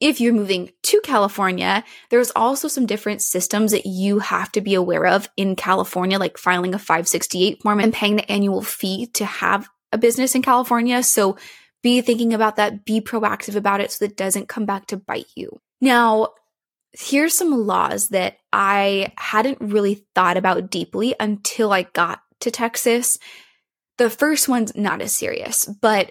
if 0.00 0.18
you're 0.18 0.32
moving 0.32 0.70
to 0.84 1.02
California, 1.04 1.84
there's 2.08 2.32
also 2.34 2.66
some 2.66 2.86
different 2.86 3.20
systems 3.20 3.72
that 3.72 3.84
you 3.84 4.20
have 4.20 4.50
to 4.52 4.62
be 4.62 4.72
aware 4.72 5.04
of 5.04 5.28
in 5.36 5.54
California, 5.54 6.18
like 6.18 6.38
filing 6.38 6.72
a 6.72 6.78
568 6.78 7.60
form 7.60 7.78
and 7.78 7.92
paying 7.92 8.16
the 8.16 8.32
annual 8.32 8.62
fee 8.62 9.08
to 9.08 9.26
have 9.26 9.68
a 9.92 9.98
business 9.98 10.34
in 10.34 10.40
California. 10.40 11.02
So 11.02 11.36
be 11.86 12.00
thinking 12.00 12.34
about 12.34 12.56
that, 12.56 12.84
be 12.84 13.00
proactive 13.00 13.54
about 13.54 13.80
it 13.80 13.92
so 13.92 14.04
that 14.04 14.10
it 14.10 14.16
doesn't 14.16 14.48
come 14.48 14.66
back 14.66 14.88
to 14.88 14.96
bite 14.96 15.28
you. 15.36 15.60
Now, 15.80 16.30
here's 16.92 17.32
some 17.32 17.52
laws 17.52 18.08
that 18.08 18.38
I 18.52 19.12
hadn't 19.16 19.60
really 19.60 20.04
thought 20.12 20.36
about 20.36 20.68
deeply 20.68 21.14
until 21.20 21.72
I 21.72 21.84
got 21.84 22.22
to 22.40 22.50
Texas. 22.50 23.18
The 23.98 24.10
first 24.10 24.48
one's 24.48 24.74
not 24.74 25.00
as 25.00 25.14
serious, 25.14 25.66
but 25.80 26.10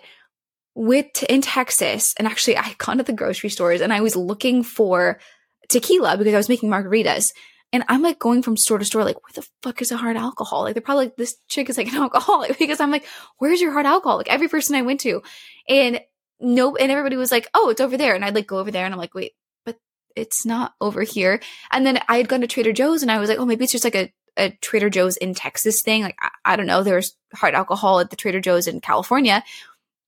with 0.75 1.08
in 1.24 1.41
Texas, 1.41 2.13
and 2.17 2.25
actually 2.25 2.58
I 2.58 2.74
gone 2.77 3.00
to 3.00 3.03
the 3.03 3.12
grocery 3.12 3.50
stores 3.50 3.82
and 3.82 3.91
I 3.91 4.00
was 4.00 4.15
looking 4.15 4.63
for 4.63 5.20
tequila 5.67 6.17
because 6.17 6.34
I 6.34 6.38
was 6.38 6.48
making 6.48 6.70
margaritas. 6.70 7.34
And 7.74 7.84
I'm 7.88 8.01
like 8.01 8.19
going 8.19 8.41
from 8.41 8.57
store 8.57 8.77
to 8.77 8.86
store, 8.86 9.03
like, 9.03 9.22
where 9.22 9.34
the 9.34 9.48
fuck 9.62 9.81
is 9.81 9.91
a 9.91 9.98
hard 9.98 10.17
alcohol? 10.17 10.63
Like, 10.63 10.75
they're 10.75 10.81
probably 10.81 11.05
like, 11.05 11.17
this 11.17 11.36
chick 11.48 11.69
is 11.69 11.77
like 11.77 11.91
an 11.91 11.95
alcoholic 12.01 12.57
because 12.57 12.79
I'm 12.79 12.91
like, 12.91 13.05
where's 13.38 13.62
your 13.62 13.74
hard 13.74 13.86
alcohol? 13.86 14.17
Like, 14.17 14.29
every 14.29 14.48
person 14.48 14.75
I 14.75 14.81
went 14.84 15.01
to. 15.01 15.22
And 15.67 16.00
no, 16.39 16.75
and 16.75 16.91
everybody 16.91 17.17
was 17.17 17.31
like, 17.31 17.50
oh, 17.53 17.69
it's 17.69 17.81
over 17.81 17.98
there. 17.98 18.15
And 18.15 18.24
I'd 18.24 18.36
like 18.36 18.48
go 18.48 18.60
over 18.60 18.72
there 18.72 18.86
and 18.86 18.93
I'm 18.93 19.00
like, 19.00 19.13
wait, 19.13 19.34
but 19.65 19.77
it's 20.15 20.45
not 20.45 20.74
over 20.79 21.01
here. 21.01 21.41
And 21.72 21.86
then 21.86 22.00
I 22.07 22.17
had 22.17 22.27
gone 22.27 22.41
to 22.41 22.48
Trader 22.48 22.74
Joe's 22.74 23.01
and 23.01 23.12
I 23.12 23.19
was 23.19 23.29
like, 23.29 23.39
oh, 23.39 23.45
maybe 23.45 23.63
it's 23.63 23.74
just 23.74 23.84
like 23.84 23.95
a, 23.95 24.13
a 24.38 24.50
Trader 24.62 24.89
Joe's 24.89 25.17
in 25.17 25.34
Texas 25.34 25.81
thing. 25.81 26.03
Like, 26.03 26.17
I, 26.22 26.29
I 26.45 26.55
don't 26.55 26.67
know. 26.67 26.84
There's 26.84 27.15
hard 27.34 27.55
alcohol 27.55 28.00
at 28.00 28.10
the 28.10 28.15
Trader 28.15 28.41
Joe's 28.41 28.67
in 28.67 28.81
California. 28.81 29.43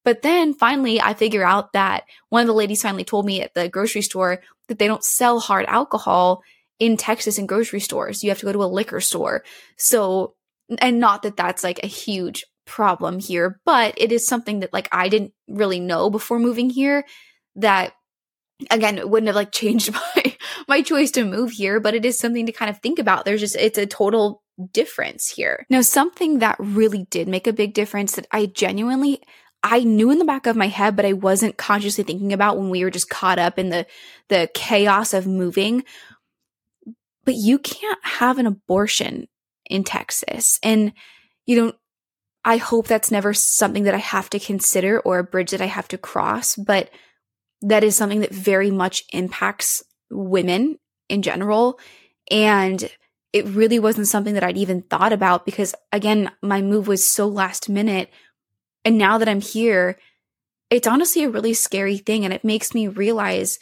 But 0.03 0.21
then 0.21 0.53
finally, 0.53 1.01
I 1.01 1.13
figure 1.13 1.43
out 1.43 1.73
that 1.73 2.05
one 2.29 2.41
of 2.41 2.47
the 2.47 2.53
ladies 2.53 2.81
finally 2.81 3.03
told 3.03 3.25
me 3.25 3.41
at 3.41 3.53
the 3.53 3.67
grocery 3.67 4.01
store 4.01 4.41
that 4.69 4.79
they 4.79 4.87
don't 4.87 5.03
sell 5.03 5.39
hard 5.39 5.65
alcohol 5.65 6.43
in 6.79 6.97
Texas 6.97 7.37
in 7.37 7.45
grocery 7.45 7.79
stores. 7.79 8.23
You 8.23 8.29
have 8.29 8.39
to 8.39 8.45
go 8.45 8.53
to 8.53 8.63
a 8.63 8.65
liquor 8.65 9.01
store. 9.01 9.43
So, 9.77 10.35
and 10.79 10.99
not 10.99 11.23
that 11.23 11.37
that's 11.37 11.63
like 11.63 11.79
a 11.83 11.87
huge 11.87 12.45
problem 12.65 13.19
here, 13.19 13.59
but 13.65 13.93
it 13.97 14.11
is 14.11 14.27
something 14.27 14.59
that 14.59 14.73
like 14.73 14.89
I 14.91 15.09
didn't 15.09 15.33
really 15.47 15.79
know 15.79 16.09
before 16.09 16.39
moving 16.39 16.69
here 16.69 17.05
that 17.55 17.93
again 18.71 18.97
it 18.97 19.09
wouldn't 19.09 19.27
have 19.27 19.35
like 19.35 19.51
changed 19.51 19.93
my 20.15 20.37
my 20.67 20.81
choice 20.81 21.11
to 21.11 21.23
move 21.23 21.51
here, 21.51 21.79
but 21.79 21.93
it 21.93 22.05
is 22.05 22.19
something 22.19 22.45
to 22.45 22.51
kind 22.51 22.69
of 22.69 22.79
think 22.79 22.99
about. 22.99 23.25
There's 23.25 23.39
just, 23.39 23.55
it's 23.55 23.77
a 23.77 23.85
total 23.85 24.43
difference 24.73 25.29
here. 25.29 25.65
Now, 25.69 25.81
something 25.81 26.39
that 26.39 26.57
really 26.59 27.05
did 27.09 27.27
make 27.27 27.47
a 27.47 27.53
big 27.53 27.73
difference 27.73 28.15
that 28.15 28.27
I 28.31 28.47
genuinely 28.47 29.21
I 29.63 29.83
knew 29.83 30.11
in 30.11 30.19
the 30.19 30.25
back 30.25 30.45
of 30.45 30.55
my 30.55 30.67
head, 30.67 30.95
but 30.95 31.05
I 31.05 31.13
wasn't 31.13 31.57
consciously 31.57 32.03
thinking 32.03 32.31
about 32.31 32.57
when 32.57 32.69
we 32.69 32.83
were 32.83 32.91
just 32.91 33.09
caught 33.09 33.39
up 33.39 33.57
in 33.57 33.69
the 33.69 33.85
the 34.29 34.49
chaos 34.53 35.13
of 35.13 35.27
moving. 35.27 35.83
But 37.27 37.35
you 37.35 37.59
can't 37.59 37.99
have 38.03 38.39
an 38.39 38.47
abortion 38.47 39.27
in 39.69 39.83
Texas. 39.83 40.57
And 40.63 40.93
you 41.45 41.55
know, 41.55 41.73
I 42.43 42.57
hope 42.57 42.87
that's 42.87 43.11
never 43.11 43.33
something 43.33 43.83
that 43.83 43.93
I 43.93 43.99
have 43.99 44.29
to 44.29 44.39
consider 44.39 44.99
or 45.01 45.19
a 45.19 45.23
bridge 45.23 45.51
that 45.51 45.61
I 45.61 45.65
have 45.65 45.87
to 45.89 45.97
cross, 45.97 46.55
but 46.55 46.89
that 47.61 47.83
is 47.83 47.95
something 47.95 48.21
that 48.21 48.33
very 48.33 48.71
much 48.71 49.03
impacts 49.11 49.83
women 50.09 50.77
in 51.09 51.21
general. 51.21 51.79
And 52.31 52.89
it 53.33 53.45
really 53.47 53.79
wasn't 53.79 54.07
something 54.07 54.33
that 54.35 54.43
I'd 54.43 54.57
even 54.57 54.81
thought 54.83 55.11
about 55.11 55.45
because, 55.45 55.75
again, 55.91 56.31
my 56.41 56.61
move 56.61 56.87
was 56.87 57.05
so 57.05 57.27
last 57.27 57.67
minute. 57.67 58.09
And 58.85 58.97
now 58.97 59.17
that 59.17 59.27
I'm 59.27 59.41
here, 59.41 59.99
it's 60.69 60.87
honestly 60.87 61.23
a 61.23 61.29
really 61.29 61.53
scary 61.53 61.97
thing. 61.97 62.23
And 62.23 62.33
it 62.33 62.45
makes 62.45 62.73
me 62.73 62.87
realize, 62.87 63.59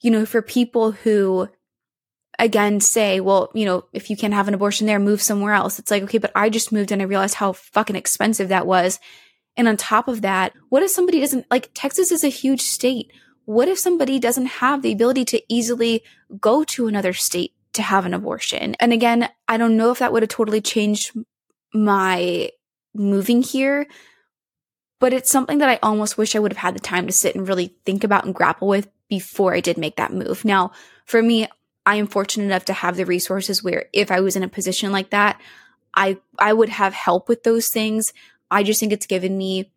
you 0.00 0.10
know, 0.10 0.24
for 0.24 0.40
people 0.40 0.92
who, 0.92 1.48
again, 2.38 2.80
say, 2.80 3.20
well, 3.20 3.50
you 3.54 3.64
know, 3.64 3.84
if 3.92 4.10
you 4.10 4.16
can't 4.16 4.34
have 4.34 4.48
an 4.48 4.54
abortion 4.54 4.86
there, 4.86 4.98
move 4.98 5.22
somewhere 5.22 5.54
else. 5.54 5.78
It's 5.78 5.90
like, 5.90 6.02
okay, 6.04 6.18
but 6.18 6.32
I 6.34 6.50
just 6.50 6.72
moved 6.72 6.92
and 6.92 7.00
I 7.00 7.06
realized 7.06 7.34
how 7.34 7.52
fucking 7.52 7.96
expensive 7.96 8.48
that 8.48 8.66
was. 8.66 8.98
And 9.56 9.68
on 9.68 9.76
top 9.76 10.08
of 10.08 10.22
that, 10.22 10.52
what 10.68 10.82
if 10.82 10.90
somebody 10.90 11.20
doesn't 11.20 11.46
like 11.50 11.70
Texas 11.74 12.10
is 12.10 12.24
a 12.24 12.28
huge 12.28 12.62
state? 12.62 13.12
What 13.44 13.68
if 13.68 13.78
somebody 13.78 14.18
doesn't 14.18 14.46
have 14.46 14.82
the 14.82 14.92
ability 14.92 15.24
to 15.26 15.42
easily 15.48 16.02
go 16.40 16.64
to 16.64 16.88
another 16.88 17.12
state 17.12 17.52
to 17.74 17.82
have 17.82 18.06
an 18.06 18.14
abortion? 18.14 18.74
And 18.80 18.92
again, 18.92 19.28
I 19.46 19.56
don't 19.56 19.76
know 19.76 19.90
if 19.90 19.98
that 20.00 20.12
would 20.12 20.22
have 20.22 20.30
totally 20.30 20.60
changed 20.60 21.16
my 21.72 22.50
moving 22.94 23.42
here, 23.42 23.86
but 24.98 25.12
it's 25.12 25.30
something 25.30 25.58
that 25.58 25.68
I 25.68 25.78
almost 25.82 26.16
wish 26.16 26.34
I 26.34 26.38
would 26.38 26.52
have 26.52 26.58
had 26.58 26.74
the 26.74 26.80
time 26.80 27.06
to 27.06 27.12
sit 27.12 27.34
and 27.34 27.46
really 27.46 27.76
think 27.84 28.04
about 28.04 28.24
and 28.24 28.34
grapple 28.34 28.68
with 28.68 28.88
before 29.08 29.54
I 29.54 29.60
did 29.60 29.76
make 29.76 29.96
that 29.96 30.12
move. 30.12 30.44
Now, 30.44 30.72
for 31.04 31.20
me, 31.20 31.46
I 31.86 31.96
am 31.96 32.06
fortunate 32.06 32.44
enough 32.44 32.64
to 32.66 32.72
have 32.72 32.96
the 32.96 33.06
resources 33.06 33.62
where 33.62 33.86
if 33.92 34.10
I 34.10 34.20
was 34.20 34.36
in 34.36 34.42
a 34.42 34.48
position 34.48 34.92
like 34.92 35.10
that, 35.10 35.40
I 35.94 36.18
I 36.38 36.52
would 36.52 36.70
have 36.70 36.94
help 36.94 37.28
with 37.28 37.42
those 37.42 37.68
things. 37.68 38.12
I 38.50 38.62
just 38.62 38.80
think 38.80 38.92
it's 38.92 39.06
given 39.06 39.36
me 39.36 39.70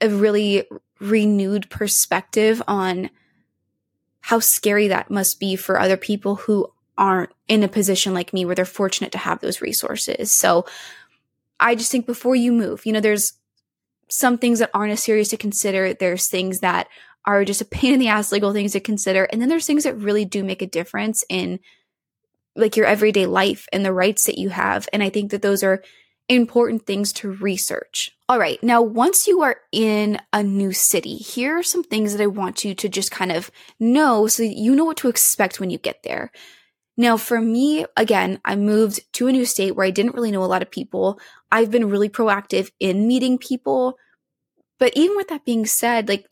a 0.00 0.08
really 0.08 0.64
renewed 1.00 1.70
perspective 1.70 2.62
on 2.66 3.10
how 4.20 4.40
scary 4.40 4.88
that 4.88 5.10
must 5.10 5.40
be 5.40 5.56
for 5.56 5.78
other 5.78 5.96
people 5.96 6.36
who 6.36 6.72
aren't 6.96 7.30
in 7.46 7.62
a 7.62 7.68
position 7.68 8.12
like 8.12 8.32
me 8.32 8.44
where 8.44 8.54
they're 8.54 8.64
fortunate 8.64 9.12
to 9.12 9.18
have 9.18 9.40
those 9.40 9.62
resources. 9.62 10.32
So 10.32 10.66
I 11.60 11.74
just 11.74 11.90
think 11.90 12.06
before 12.06 12.34
you 12.34 12.52
move, 12.52 12.84
you 12.84 12.92
know, 12.92 13.00
there's 13.00 13.34
some 14.08 14.38
things 14.38 14.58
that 14.58 14.70
aren't 14.74 14.92
as 14.92 15.02
serious 15.02 15.28
to 15.28 15.36
consider. 15.36 15.94
There's 15.94 16.28
things 16.28 16.60
that 16.60 16.88
are 17.28 17.44
just 17.44 17.60
a 17.60 17.66
pain 17.66 17.92
in 17.92 18.00
the 18.00 18.08
ass 18.08 18.32
legal 18.32 18.54
things 18.54 18.72
to 18.72 18.80
consider. 18.80 19.24
And 19.24 19.40
then 19.40 19.50
there's 19.50 19.66
things 19.66 19.84
that 19.84 19.98
really 19.98 20.24
do 20.24 20.42
make 20.42 20.62
a 20.62 20.66
difference 20.66 21.24
in 21.28 21.60
like 22.56 22.74
your 22.74 22.86
everyday 22.86 23.26
life 23.26 23.68
and 23.70 23.84
the 23.84 23.92
rights 23.92 24.24
that 24.24 24.38
you 24.38 24.48
have. 24.48 24.88
And 24.94 25.02
I 25.02 25.10
think 25.10 25.30
that 25.30 25.42
those 25.42 25.62
are 25.62 25.82
important 26.30 26.86
things 26.86 27.12
to 27.12 27.30
research. 27.30 28.12
All 28.30 28.38
right. 28.38 28.62
Now, 28.62 28.80
once 28.80 29.26
you 29.26 29.42
are 29.42 29.58
in 29.72 30.18
a 30.32 30.42
new 30.42 30.72
city, 30.72 31.16
here 31.16 31.58
are 31.58 31.62
some 31.62 31.84
things 31.84 32.16
that 32.16 32.22
I 32.22 32.26
want 32.26 32.64
you 32.64 32.74
to 32.74 32.88
just 32.88 33.10
kind 33.10 33.30
of 33.30 33.50
know 33.78 34.26
so 34.26 34.42
you 34.42 34.74
know 34.74 34.86
what 34.86 34.96
to 34.98 35.08
expect 35.08 35.60
when 35.60 35.68
you 35.68 35.76
get 35.76 36.02
there. 36.04 36.32
Now, 36.96 37.18
for 37.18 37.42
me, 37.42 37.84
again, 37.94 38.40
I 38.42 38.56
moved 38.56 39.00
to 39.14 39.28
a 39.28 39.32
new 39.32 39.44
state 39.44 39.76
where 39.76 39.86
I 39.86 39.90
didn't 39.90 40.14
really 40.14 40.32
know 40.32 40.42
a 40.42 40.46
lot 40.46 40.62
of 40.62 40.70
people. 40.70 41.20
I've 41.52 41.70
been 41.70 41.90
really 41.90 42.08
proactive 42.08 42.70
in 42.80 43.06
meeting 43.06 43.36
people. 43.36 43.98
But 44.78 44.94
even 44.96 45.14
with 45.16 45.28
that 45.28 45.44
being 45.44 45.66
said, 45.66 46.08
like, 46.08 46.26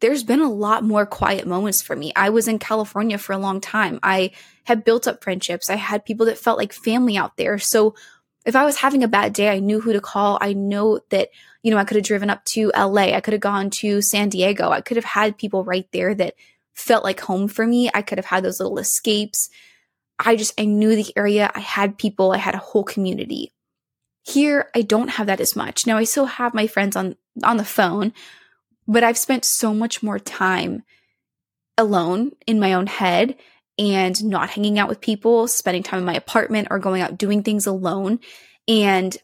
there's 0.00 0.24
been 0.24 0.40
a 0.40 0.50
lot 0.50 0.82
more 0.82 1.06
quiet 1.06 1.46
moments 1.46 1.82
for 1.82 1.94
me. 1.94 2.12
I 2.16 2.30
was 2.30 2.48
in 2.48 2.58
California 2.58 3.18
for 3.18 3.32
a 3.32 3.38
long 3.38 3.60
time. 3.60 4.00
I 4.02 4.32
had 4.64 4.84
built 4.84 5.06
up 5.06 5.22
friendships. 5.22 5.70
I 5.70 5.76
had 5.76 6.04
people 6.04 6.26
that 6.26 6.38
felt 6.38 6.58
like 6.58 6.72
family 6.72 7.16
out 7.16 7.36
there. 7.36 7.58
So 7.58 7.94
if 8.46 8.56
I 8.56 8.64
was 8.64 8.76
having 8.76 9.04
a 9.04 9.08
bad 9.08 9.34
day, 9.34 9.50
I 9.50 9.58
knew 9.58 9.80
who 9.80 9.92
to 9.92 10.00
call. 10.00 10.38
I 10.40 10.54
know 10.54 11.00
that, 11.10 11.28
you 11.62 11.70
know, 11.70 11.76
I 11.76 11.84
could 11.84 11.96
have 11.96 12.04
driven 12.04 12.30
up 12.30 12.44
to 12.46 12.72
LA. 12.74 13.14
I 13.14 13.20
could 13.20 13.34
have 13.34 13.40
gone 13.42 13.68
to 13.70 14.00
San 14.00 14.30
Diego. 14.30 14.70
I 14.70 14.80
could 14.80 14.96
have 14.96 15.04
had 15.04 15.36
people 15.36 15.64
right 15.64 15.86
there 15.92 16.14
that 16.14 16.34
felt 16.72 17.04
like 17.04 17.20
home 17.20 17.48
for 17.48 17.66
me. 17.66 17.90
I 17.92 18.00
could 18.00 18.16
have 18.16 18.24
had 18.24 18.42
those 18.42 18.58
little 18.58 18.78
escapes. 18.78 19.50
I 20.18 20.36
just, 20.36 20.58
I 20.58 20.64
knew 20.64 20.96
the 20.96 21.12
area. 21.16 21.50
I 21.54 21.60
had 21.60 21.98
people. 21.98 22.32
I 22.32 22.38
had 22.38 22.54
a 22.54 22.58
whole 22.58 22.84
community. 22.84 23.52
Here, 24.22 24.70
I 24.74 24.82
don't 24.82 25.08
have 25.08 25.26
that 25.26 25.40
as 25.40 25.56
much. 25.56 25.86
Now, 25.86 25.98
I 25.98 26.04
still 26.04 26.26
have 26.26 26.54
my 26.54 26.66
friends 26.66 26.96
on, 26.96 27.16
on 27.42 27.56
the 27.56 27.64
phone, 27.64 28.12
but 28.90 29.04
I've 29.04 29.16
spent 29.16 29.44
so 29.44 29.72
much 29.72 30.02
more 30.02 30.18
time 30.18 30.82
alone 31.78 32.32
in 32.44 32.58
my 32.58 32.72
own 32.72 32.88
head 32.88 33.36
and 33.78 34.22
not 34.24 34.50
hanging 34.50 34.80
out 34.80 34.88
with 34.88 35.00
people, 35.00 35.46
spending 35.46 35.84
time 35.84 36.00
in 36.00 36.04
my 36.04 36.14
apartment 36.14 36.68
or 36.72 36.80
going 36.80 37.00
out 37.00 37.16
doing 37.16 37.44
things 37.44 37.66
alone. 37.66 38.18
And 38.66 39.16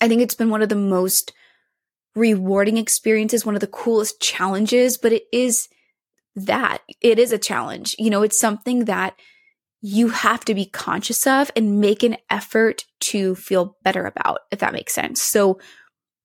I 0.00 0.08
think 0.08 0.22
it's 0.22 0.34
been 0.34 0.48
one 0.48 0.62
of 0.62 0.70
the 0.70 0.76
most 0.76 1.34
rewarding 2.16 2.78
experiences, 2.78 3.44
one 3.44 3.54
of 3.54 3.60
the 3.60 3.66
coolest 3.66 4.18
challenges, 4.18 4.96
but 4.96 5.12
it 5.12 5.24
is 5.30 5.68
that 6.34 6.78
it 7.02 7.18
is 7.18 7.32
a 7.32 7.38
challenge. 7.38 7.94
You 7.98 8.08
know, 8.08 8.22
it's 8.22 8.40
something 8.40 8.86
that 8.86 9.14
you 9.82 10.08
have 10.08 10.42
to 10.46 10.54
be 10.54 10.64
conscious 10.64 11.26
of 11.26 11.50
and 11.54 11.80
make 11.80 12.02
an 12.02 12.16
effort 12.30 12.86
to 13.00 13.34
feel 13.34 13.76
better 13.82 14.06
about, 14.06 14.40
if 14.50 14.60
that 14.60 14.72
makes 14.72 14.94
sense. 14.94 15.20
So, 15.20 15.60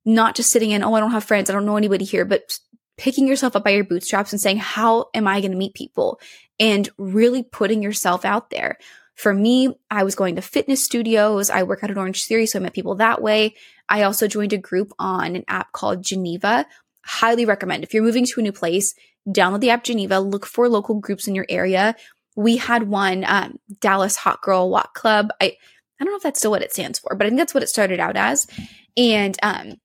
not 0.06 0.36
just 0.36 0.52
sitting 0.52 0.72
in, 0.72 0.84
oh, 0.84 0.94
I 0.94 1.00
don't 1.00 1.12
have 1.12 1.24
friends, 1.24 1.50
I 1.50 1.54
don't 1.54 1.66
know 1.66 1.78
anybody 1.78 2.06
here, 2.06 2.26
but 2.26 2.60
picking 2.98 3.28
yourself 3.28 3.56
up 3.56 3.64
by 3.64 3.72
your 3.72 3.84
bootstraps 3.84 4.32
and 4.32 4.40
saying, 4.40 4.58
how 4.58 5.08
am 5.14 5.28
I 5.28 5.42
going 5.42 5.52
to 5.52 5.58
meet 5.58 5.74
people? 5.74 6.20
And 6.60 6.88
really 6.98 7.44
putting 7.44 7.84
yourself 7.84 8.24
out 8.24 8.50
there. 8.50 8.78
For 9.16 9.34
me, 9.34 9.74
I 9.90 10.04
was 10.04 10.16
going 10.16 10.36
to 10.36 10.42
fitness 10.42 10.84
studios. 10.84 11.50
I 11.50 11.64
work 11.64 11.80
out 11.84 11.90
at 11.90 11.96
an 11.96 11.98
Orange 11.98 12.26
Theory, 12.26 12.46
so 12.46 12.60
I 12.60 12.62
met 12.62 12.74
people 12.74 12.96
that 12.96 13.22
way. 13.22 13.56
I 13.90 14.04
also 14.04 14.28
joined 14.28 14.54
a 14.54 14.58
group 14.58 14.94
on 15.00 15.36
an 15.36 15.44
app 15.48 15.72
called 15.72 16.04
Geneva. 16.04 16.66
Highly 17.06 17.46
recommend. 17.46 17.84
If 17.84 17.94
you're 17.94 18.04
moving 18.04 18.26
to 18.26 18.40
a 18.40 18.44
new 18.44 18.52
place, 18.52 18.94
download 19.28 19.62
the 19.62 19.70
app 19.70 19.84
Geneva, 19.84 20.20
look 20.20 20.46
for 20.46 20.68
local 20.70 21.00
groups 21.00 21.28
in 21.28 21.36
your 21.36 21.46
area. 21.50 21.96
We 22.36 22.58
had 22.58 22.90
one, 22.90 23.24
um, 23.26 23.60
Dallas 23.80 24.18
Hot 24.18 24.42
Girl 24.42 24.70
Walk 24.70 24.94
Club. 24.94 25.30
I, 25.42 25.46
I 26.00 26.04
don't 26.04 26.12
know 26.12 26.18
if 26.18 26.24
that's 26.24 26.40
still 26.40 26.52
what 26.52 26.62
it 26.62 26.74
stands 26.74 27.00
for, 27.00 27.16
but 27.16 27.26
I 27.26 27.30
think 27.30 27.40
that's 27.40 27.54
what 27.54 27.64
it 27.64 27.70
started 27.70 28.00
out 28.00 28.18
as. 28.18 28.48
And 28.98 29.38
um, 29.42 29.76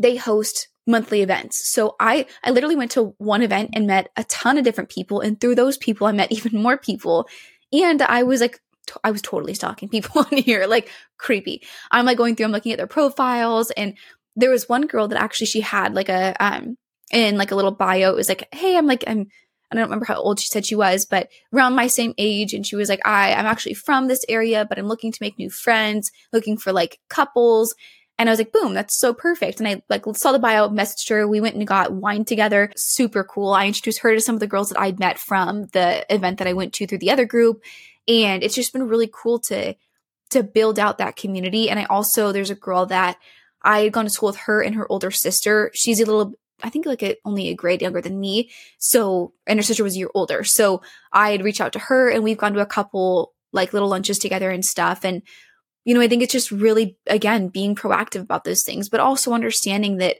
they 0.00 0.16
host 0.16 0.68
monthly 0.86 1.22
events. 1.22 1.68
So 1.68 1.94
I 2.00 2.26
I 2.42 2.50
literally 2.50 2.74
went 2.74 2.90
to 2.92 3.14
one 3.18 3.42
event 3.42 3.70
and 3.74 3.86
met 3.86 4.10
a 4.16 4.24
ton 4.24 4.58
of 4.58 4.64
different 4.64 4.90
people 4.90 5.20
and 5.20 5.40
through 5.40 5.54
those 5.54 5.76
people 5.76 6.06
I 6.06 6.12
met 6.12 6.32
even 6.46 6.60
more 6.60 6.76
people. 6.76 7.28
And 7.72 8.02
I 8.02 8.24
was 8.24 8.40
like 8.40 8.60
I 9.04 9.12
was 9.12 9.22
totally 9.22 9.54
stalking 9.54 9.88
people 9.90 10.22
on 10.22 10.36
here, 10.38 10.66
like 10.66 10.90
creepy. 11.18 11.62
I'm 11.90 12.06
like 12.06 12.18
going 12.18 12.34
through, 12.34 12.46
I'm 12.46 12.52
looking 12.52 12.72
at 12.72 12.78
their 12.78 12.86
profiles, 12.86 13.70
and 13.72 13.96
there 14.36 14.50
was 14.50 14.68
one 14.68 14.86
girl 14.86 15.08
that 15.08 15.20
actually 15.20 15.46
she 15.46 15.60
had 15.60 15.94
like 15.94 16.08
a 16.08 16.34
um 16.40 16.76
in 17.12 17.36
like 17.36 17.50
a 17.50 17.56
little 17.56 17.72
bio. 17.72 18.10
It 18.10 18.16
was 18.16 18.28
like, 18.28 18.48
hey, 18.52 18.76
I'm 18.76 18.86
like 18.86 19.04
I'm 19.06 19.26
I 19.72 19.76
don't 19.76 19.84
remember 19.84 20.06
how 20.06 20.16
old 20.16 20.40
she 20.40 20.48
said 20.48 20.66
she 20.66 20.74
was, 20.74 21.06
but 21.06 21.28
around 21.54 21.76
my 21.76 21.86
same 21.86 22.12
age. 22.18 22.54
And 22.54 22.66
she 22.66 22.74
was 22.74 22.88
like, 22.88 23.06
I 23.06 23.32
I'm 23.34 23.46
actually 23.46 23.74
from 23.74 24.08
this 24.08 24.24
area, 24.28 24.64
but 24.64 24.78
I'm 24.78 24.88
looking 24.88 25.12
to 25.12 25.18
make 25.20 25.38
new 25.38 25.50
friends, 25.50 26.10
looking 26.32 26.56
for 26.56 26.72
like 26.72 26.98
couples. 27.08 27.74
And 28.20 28.28
I 28.28 28.32
was 28.32 28.38
like, 28.38 28.52
boom, 28.52 28.74
that's 28.74 28.98
so 28.98 29.14
perfect. 29.14 29.60
And 29.60 29.66
I 29.66 29.82
like 29.88 30.04
saw 30.14 30.32
the 30.32 30.38
bio, 30.38 30.68
messaged 30.68 31.08
her. 31.08 31.26
We 31.26 31.40
went 31.40 31.56
and 31.56 31.66
got 31.66 31.94
wine 31.94 32.26
together. 32.26 32.70
Super 32.76 33.24
cool. 33.24 33.54
I 33.54 33.66
introduced 33.66 34.00
her 34.00 34.14
to 34.14 34.20
some 34.20 34.34
of 34.34 34.40
the 34.40 34.46
girls 34.46 34.68
that 34.68 34.78
I'd 34.78 34.98
met 34.98 35.18
from 35.18 35.68
the 35.68 36.04
event 36.14 36.36
that 36.36 36.46
I 36.46 36.52
went 36.52 36.74
to 36.74 36.86
through 36.86 36.98
the 36.98 37.12
other 37.12 37.24
group. 37.24 37.62
And 38.06 38.42
it's 38.42 38.54
just 38.54 38.74
been 38.74 38.88
really 38.88 39.10
cool 39.10 39.38
to, 39.38 39.74
to 40.32 40.42
build 40.42 40.78
out 40.78 40.98
that 40.98 41.16
community. 41.16 41.70
And 41.70 41.80
I 41.80 41.84
also, 41.84 42.30
there's 42.30 42.50
a 42.50 42.54
girl 42.54 42.84
that 42.86 43.16
I 43.62 43.84
had 43.84 43.92
gone 43.94 44.04
to 44.04 44.10
school 44.10 44.28
with 44.28 44.36
her 44.40 44.60
and 44.60 44.74
her 44.74 44.86
older 44.92 45.10
sister. 45.10 45.70
She's 45.72 45.98
a 45.98 46.04
little, 46.04 46.34
I 46.62 46.68
think 46.68 46.84
like 46.84 47.02
a, 47.02 47.16
only 47.24 47.48
a 47.48 47.54
grade 47.54 47.80
younger 47.80 48.02
than 48.02 48.20
me. 48.20 48.50
So, 48.76 49.32
and 49.46 49.58
her 49.58 49.62
sister 49.62 49.82
was 49.82 49.94
a 49.94 49.98
year 49.98 50.10
older. 50.14 50.44
So 50.44 50.82
I 51.10 51.30
had 51.30 51.42
reached 51.42 51.62
out 51.62 51.72
to 51.72 51.78
her 51.78 52.10
and 52.10 52.22
we've 52.22 52.36
gone 52.36 52.52
to 52.52 52.60
a 52.60 52.66
couple 52.66 53.32
like 53.50 53.72
little 53.72 53.88
lunches 53.88 54.18
together 54.18 54.50
and 54.50 54.62
stuff. 54.62 55.06
And 55.06 55.22
you 55.84 55.94
know, 55.94 56.00
I 56.00 56.08
think 56.08 56.22
it's 56.22 56.32
just 56.32 56.50
really, 56.50 56.96
again, 57.06 57.48
being 57.48 57.74
proactive 57.74 58.20
about 58.20 58.44
those 58.44 58.62
things, 58.62 58.88
but 58.88 59.00
also 59.00 59.32
understanding 59.32 59.96
that 59.98 60.16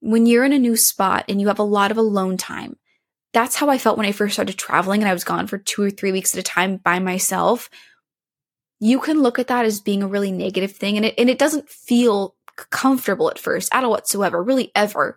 when 0.00 0.26
you're 0.26 0.44
in 0.44 0.52
a 0.52 0.58
new 0.58 0.76
spot 0.76 1.24
and 1.28 1.40
you 1.40 1.48
have 1.48 1.58
a 1.58 1.64
lot 1.64 1.90
of 1.90 1.96
alone 1.96 2.36
time, 2.36 2.76
that's 3.32 3.56
how 3.56 3.70
I 3.70 3.78
felt 3.78 3.96
when 3.96 4.06
I 4.06 4.12
first 4.12 4.34
started 4.34 4.58
traveling 4.58 5.02
and 5.02 5.08
I 5.08 5.12
was 5.12 5.24
gone 5.24 5.46
for 5.46 5.58
two 5.58 5.82
or 5.82 5.90
three 5.90 6.12
weeks 6.12 6.34
at 6.34 6.40
a 6.40 6.42
time 6.42 6.76
by 6.76 6.98
myself. 6.98 7.70
You 8.80 9.00
can 9.00 9.22
look 9.22 9.38
at 9.38 9.48
that 9.48 9.64
as 9.64 9.80
being 9.80 10.02
a 10.02 10.08
really 10.08 10.32
negative 10.32 10.72
thing 10.72 10.96
and 10.96 11.06
it, 11.06 11.14
and 11.18 11.30
it 11.30 11.38
doesn't 11.38 11.68
feel 11.68 12.34
comfortable 12.70 13.30
at 13.30 13.38
first 13.38 13.74
at 13.74 13.84
all 13.84 13.90
whatsoever, 13.90 14.42
really 14.42 14.70
ever. 14.74 15.16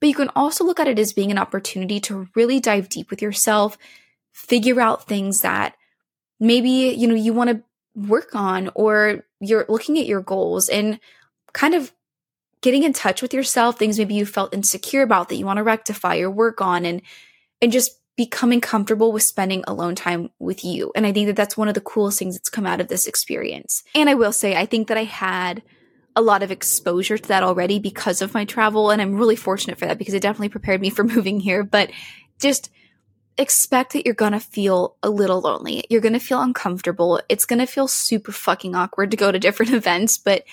But 0.00 0.08
you 0.08 0.14
can 0.14 0.30
also 0.36 0.64
look 0.64 0.78
at 0.78 0.88
it 0.88 0.98
as 0.98 1.12
being 1.12 1.30
an 1.30 1.38
opportunity 1.38 2.00
to 2.00 2.28
really 2.34 2.60
dive 2.60 2.88
deep 2.88 3.10
with 3.10 3.20
yourself, 3.20 3.76
figure 4.32 4.80
out 4.80 5.06
things 5.06 5.40
that 5.40 5.74
maybe, 6.38 6.94
you 6.96 7.08
know, 7.08 7.14
you 7.14 7.32
want 7.32 7.50
to 7.50 7.62
work 8.06 8.34
on 8.34 8.70
or 8.74 9.24
you're 9.40 9.66
looking 9.68 9.98
at 9.98 10.06
your 10.06 10.20
goals 10.20 10.68
and 10.68 11.00
kind 11.52 11.74
of 11.74 11.92
getting 12.60 12.82
in 12.82 12.92
touch 12.92 13.22
with 13.22 13.34
yourself, 13.34 13.78
things 13.78 13.98
maybe 13.98 14.14
you 14.14 14.26
felt 14.26 14.54
insecure 14.54 15.02
about 15.02 15.28
that 15.28 15.36
you 15.36 15.46
want 15.46 15.58
to 15.58 15.62
rectify 15.62 16.18
or 16.18 16.30
work 16.30 16.60
on 16.60 16.84
and 16.84 17.02
and 17.60 17.72
just 17.72 17.92
becoming 18.16 18.60
comfortable 18.60 19.12
with 19.12 19.22
spending 19.22 19.62
alone 19.66 19.94
time 19.94 20.30
with 20.40 20.64
you. 20.64 20.90
And 20.96 21.06
I 21.06 21.12
think 21.12 21.28
that 21.28 21.36
that's 21.36 21.56
one 21.56 21.68
of 21.68 21.74
the 21.74 21.80
coolest 21.80 22.18
things 22.18 22.34
that's 22.34 22.48
come 22.48 22.66
out 22.66 22.80
of 22.80 22.88
this 22.88 23.06
experience. 23.06 23.84
And 23.94 24.08
I 24.08 24.14
will 24.14 24.32
say 24.32 24.56
I 24.56 24.66
think 24.66 24.88
that 24.88 24.96
I 24.96 25.04
had 25.04 25.62
a 26.16 26.20
lot 26.20 26.42
of 26.42 26.50
exposure 26.50 27.16
to 27.16 27.28
that 27.28 27.44
already 27.44 27.78
because 27.78 28.20
of 28.20 28.34
my 28.34 28.44
travel 28.44 28.90
and 28.90 29.00
I'm 29.00 29.14
really 29.14 29.36
fortunate 29.36 29.78
for 29.78 29.86
that 29.86 29.98
because 29.98 30.14
it 30.14 30.22
definitely 30.22 30.48
prepared 30.48 30.80
me 30.80 30.90
for 30.90 31.04
moving 31.04 31.38
here, 31.38 31.62
but 31.62 31.90
just 32.40 32.70
expect 33.38 33.92
that 33.92 34.04
you're 34.04 34.14
to 34.32 34.40
feel 34.40 34.96
a 35.02 35.10
little 35.10 35.40
lonely. 35.40 35.84
You're 35.88 36.00
to 36.14 36.20
feel 36.20 36.42
uncomfortable. 36.42 37.20
It's 37.28 37.46
to 37.60 37.66
feel 37.66 37.88
super 37.88 38.32
fucking 38.32 38.74
awkward 38.74 39.10
to 39.12 39.16
go 39.16 39.30
to 39.30 39.38
different 39.38 39.72
events, 39.74 40.18
but 40.18 40.44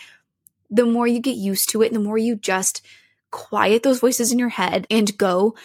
the 0.69 0.86
more 0.86 1.08
you 1.08 1.19
get 1.19 1.36
used 1.36 1.69
to 1.69 1.82
it, 1.82 1.93
the 1.93 2.00
more 2.00 2.17
you 2.17 2.36
just 2.36 2.86
quiet 3.32 3.84
those 3.84 4.00
voices 4.00 4.32
in 4.32 4.39
your 4.39 4.50
head 4.50 4.88
and 4.89 5.17
go, 5.17 5.56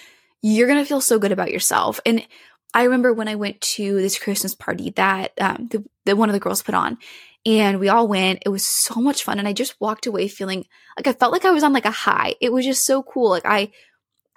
you're 0.42 0.66
to 0.78 0.84
feel 0.84 1.00
so 1.00 1.18
good 1.18 1.32
about 1.32 1.52
yourself. 1.52 2.00
And 2.04 2.26
I 2.72 2.84
remember 2.84 3.12
when 3.12 3.28
I 3.28 3.34
went 3.34 3.60
to 3.60 3.96
this 3.96 4.18
Christmas 4.18 4.54
party 4.54 4.90
that 4.90 5.32
um, 5.40 5.68
the, 5.70 5.84
the 6.04 6.16
one 6.16 6.28
of 6.28 6.32
the 6.32 6.40
girls 6.40 6.62
put 6.62 6.74
on, 6.74 6.98
and 7.46 7.80
we 7.80 7.88
all 7.88 8.06
went. 8.06 8.42
It 8.44 8.50
was 8.50 8.66
so 8.66 8.96
much 8.96 9.24
fun, 9.24 9.38
and 9.38 9.48
I 9.48 9.52
just 9.52 9.80
walked 9.80 10.06
away 10.06 10.28
feeling 10.28 10.66
like 10.96 11.06
I 11.06 11.12
felt 11.12 11.32
like 11.32 11.44
I 11.44 11.50
was 11.50 11.64
on 11.64 11.72
like 11.72 11.84
a 11.84 11.90
high. 11.90 12.34
It 12.40 12.52
was 12.52 12.64
just 12.64 12.86
so 12.86 13.02
cool. 13.02 13.30
Like 13.30 13.46
I, 13.46 13.72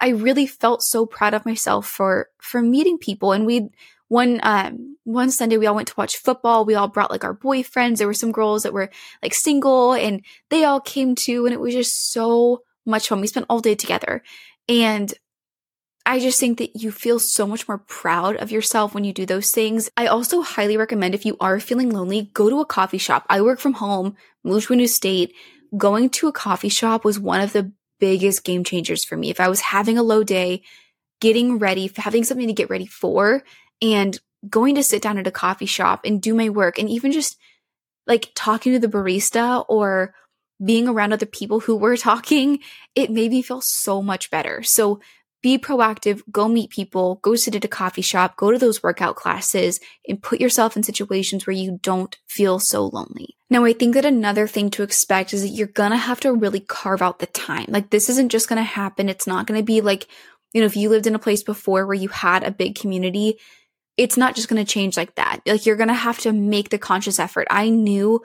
I 0.00 0.08
really 0.08 0.46
felt 0.46 0.82
so 0.82 1.06
proud 1.06 1.34
of 1.34 1.46
myself 1.46 1.86
for 1.86 2.28
for 2.40 2.60
meeting 2.62 2.98
people. 2.98 3.32
And 3.32 3.46
we 3.46 3.68
one 4.08 4.40
um 4.42 4.96
one 5.04 5.30
Sunday 5.30 5.56
we 5.56 5.66
all 5.66 5.74
went 5.74 5.88
to 5.88 5.94
watch 5.96 6.16
football. 6.16 6.64
We 6.64 6.74
all 6.74 6.88
brought 6.88 7.10
like 7.10 7.24
our 7.24 7.36
boyfriends. 7.36 7.98
There 7.98 8.06
were 8.06 8.14
some 8.14 8.32
girls 8.32 8.62
that 8.62 8.72
were 8.72 8.90
like 9.22 9.34
single 9.34 9.94
and 9.94 10.22
they 10.50 10.64
all 10.64 10.80
came 10.80 11.14
too 11.14 11.46
and 11.46 11.54
it 11.54 11.60
was 11.60 11.74
just 11.74 12.12
so 12.12 12.62
much 12.86 13.08
fun. 13.08 13.20
We 13.20 13.26
spent 13.26 13.46
all 13.48 13.60
day 13.60 13.74
together. 13.74 14.22
And 14.68 15.12
I 16.06 16.18
just 16.20 16.38
think 16.38 16.58
that 16.58 16.76
you 16.76 16.92
feel 16.92 17.18
so 17.18 17.46
much 17.46 17.66
more 17.66 17.78
proud 17.78 18.36
of 18.36 18.52
yourself 18.52 18.94
when 18.94 19.04
you 19.04 19.12
do 19.12 19.24
those 19.24 19.50
things. 19.52 19.90
I 19.96 20.06
also 20.06 20.42
highly 20.42 20.76
recommend 20.76 21.14
if 21.14 21.24
you 21.24 21.36
are 21.40 21.58
feeling 21.60 21.90
lonely, 21.90 22.30
go 22.34 22.50
to 22.50 22.60
a 22.60 22.66
coffee 22.66 22.98
shop. 22.98 23.24
I 23.30 23.40
work 23.40 23.58
from 23.58 23.74
home, 23.74 24.16
moved 24.42 24.66
to 24.66 24.74
a 24.74 24.76
new 24.76 24.86
state. 24.86 25.34
Going 25.76 26.10
to 26.10 26.28
a 26.28 26.32
coffee 26.32 26.68
shop 26.68 27.04
was 27.04 27.18
one 27.18 27.40
of 27.40 27.54
the 27.54 27.72
biggest 28.00 28.44
game 28.44 28.64
changers 28.64 29.04
for 29.04 29.16
me. 29.16 29.30
If 29.30 29.40
I 29.40 29.48
was 29.48 29.60
having 29.60 29.98
a 29.98 30.02
low 30.02 30.24
day, 30.24 30.62
getting 31.20 31.58
ready, 31.58 31.90
having 31.96 32.24
something 32.24 32.46
to 32.46 32.52
get 32.52 32.70
ready 32.70 32.86
for, 32.86 33.42
and 33.80 34.18
going 34.48 34.74
to 34.74 34.82
sit 34.82 35.02
down 35.02 35.18
at 35.18 35.26
a 35.26 35.32
coffee 35.32 35.66
shop 35.66 36.02
and 36.04 36.20
do 36.20 36.34
my 36.34 36.48
work 36.48 36.78
and 36.78 36.88
even 36.88 37.12
just 37.12 37.38
like 38.06 38.30
talking 38.34 38.72
to 38.72 38.78
the 38.78 38.88
barista 38.88 39.64
or 39.68 40.14
being 40.62 40.88
around 40.88 41.12
other 41.12 41.26
people 41.26 41.60
who 41.60 41.76
were 41.76 41.96
talking, 41.98 42.60
it 42.94 43.10
made 43.10 43.30
me 43.30 43.42
feel 43.42 43.60
so 43.60 44.02
much 44.02 44.30
better. 44.30 44.62
So 44.62 45.00
be 45.44 45.58
proactive, 45.58 46.22
go 46.32 46.48
meet 46.48 46.70
people, 46.70 47.16
go 47.16 47.34
sit 47.34 47.54
at 47.54 47.66
a 47.66 47.68
coffee 47.68 48.00
shop, 48.00 48.34
go 48.34 48.50
to 48.50 48.56
those 48.56 48.82
workout 48.82 49.14
classes, 49.14 49.78
and 50.08 50.22
put 50.22 50.40
yourself 50.40 50.74
in 50.74 50.82
situations 50.82 51.46
where 51.46 51.54
you 51.54 51.78
don't 51.82 52.16
feel 52.26 52.58
so 52.58 52.86
lonely. 52.86 53.36
Now, 53.50 53.66
I 53.66 53.74
think 53.74 53.92
that 53.92 54.06
another 54.06 54.46
thing 54.46 54.70
to 54.70 54.82
expect 54.82 55.34
is 55.34 55.42
that 55.42 55.48
you're 55.48 55.66
gonna 55.66 55.98
have 55.98 56.18
to 56.20 56.32
really 56.32 56.60
carve 56.60 57.02
out 57.02 57.18
the 57.18 57.26
time. 57.26 57.66
Like, 57.68 57.90
this 57.90 58.08
isn't 58.08 58.30
just 58.30 58.48
gonna 58.48 58.62
happen. 58.62 59.10
It's 59.10 59.26
not 59.26 59.46
gonna 59.46 59.62
be 59.62 59.82
like, 59.82 60.08
you 60.54 60.62
know, 60.62 60.66
if 60.66 60.78
you 60.78 60.88
lived 60.88 61.06
in 61.06 61.14
a 61.14 61.18
place 61.18 61.42
before 61.42 61.86
where 61.86 61.94
you 61.94 62.08
had 62.08 62.42
a 62.42 62.50
big 62.50 62.74
community, 62.74 63.38
it's 63.98 64.16
not 64.16 64.34
just 64.34 64.48
to 64.48 64.64
change 64.64 64.96
like 64.96 65.14
that. 65.16 65.40
Like 65.44 65.66
you're 65.66 65.76
to 65.76 65.92
have 65.92 66.20
to 66.20 66.32
make 66.32 66.70
the 66.70 66.78
conscious 66.78 67.18
effort. 67.18 67.46
I 67.50 67.68
knew 67.68 68.22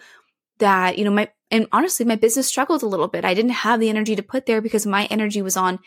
that, 0.59 0.97
you 0.97 1.03
know, 1.03 1.11
my, 1.11 1.29
and 1.51 1.67
honestly, 1.73 2.05
my 2.05 2.15
business 2.15 2.47
struggled 2.47 2.81
a 2.81 2.87
little 2.87 3.09
bit. 3.09 3.25
I 3.25 3.33
didn't 3.33 3.51
have 3.51 3.81
the 3.81 3.89
energy 3.89 4.15
to 4.15 4.23
put 4.23 4.45
there 4.45 4.61
because 4.61 4.85
my 4.85 5.03
energy 5.11 5.41
was 5.41 5.57
on 5.57 5.79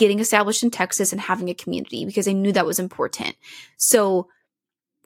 getting 0.00 0.18
established 0.18 0.62
in 0.62 0.70
Texas 0.70 1.12
and 1.12 1.20
having 1.20 1.50
a 1.50 1.54
community 1.54 2.06
because 2.06 2.26
I 2.26 2.32
knew 2.32 2.52
that 2.52 2.64
was 2.64 2.78
important. 2.78 3.36
So 3.76 4.28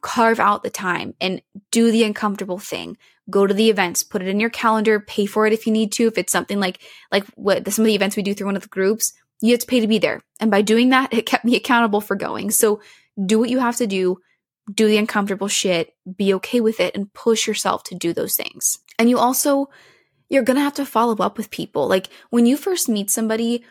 carve 0.02 0.38
out 0.38 0.62
the 0.62 0.70
time 0.70 1.14
and 1.20 1.42
do 1.72 1.90
the 1.90 2.04
uncomfortable 2.04 2.60
thing. 2.60 2.96
Go 3.28 3.44
to 3.44 3.52
the 3.52 3.70
events, 3.70 4.04
put 4.04 4.22
it 4.22 4.28
in 4.28 4.38
your 4.38 4.50
calendar, 4.50 5.00
pay 5.00 5.26
for 5.26 5.48
it 5.48 5.52
if 5.52 5.66
you 5.66 5.72
need 5.72 5.90
to. 5.92 6.06
If 6.06 6.16
it's 6.16 6.30
something 6.30 6.60
like, 6.60 6.80
like 7.10 7.24
what 7.34 7.66
some 7.72 7.84
of 7.84 7.86
the 7.88 7.94
events 7.96 8.14
we 8.14 8.22
do 8.22 8.34
through 8.34 8.46
one 8.46 8.54
of 8.54 8.62
the 8.62 8.68
groups, 8.68 9.12
you 9.40 9.50
have 9.50 9.60
to 9.60 9.66
pay 9.66 9.80
to 9.80 9.88
be 9.88 9.98
there. 9.98 10.22
And 10.38 10.50
by 10.50 10.62
doing 10.62 10.90
that, 10.90 11.12
it 11.12 11.26
kept 11.26 11.44
me 11.44 11.56
accountable 11.56 12.00
for 12.00 12.14
going. 12.14 12.52
So 12.52 12.80
do 13.26 13.40
what 13.40 13.50
you 13.50 13.58
have 13.58 13.76
to 13.78 13.88
do, 13.88 14.18
do 14.72 14.86
the 14.86 14.98
uncomfortable 14.98 15.48
shit, 15.48 15.92
be 16.16 16.32
okay 16.34 16.60
with 16.60 16.78
it, 16.78 16.94
and 16.94 17.12
push 17.12 17.48
yourself 17.48 17.82
to 17.84 17.96
do 17.96 18.12
those 18.12 18.36
things. 18.36 18.78
And 18.96 19.10
you 19.10 19.18
also, 19.18 19.70
you're 20.28 20.44
gonna 20.44 20.60
have 20.60 20.74
to 20.74 20.86
follow 20.86 21.16
up 21.16 21.36
with 21.36 21.50
people. 21.50 21.88
Like 21.88 22.10
when 22.30 22.46
you 22.46 22.56
first 22.56 22.88
meet 22.88 23.10
somebody, 23.10 23.64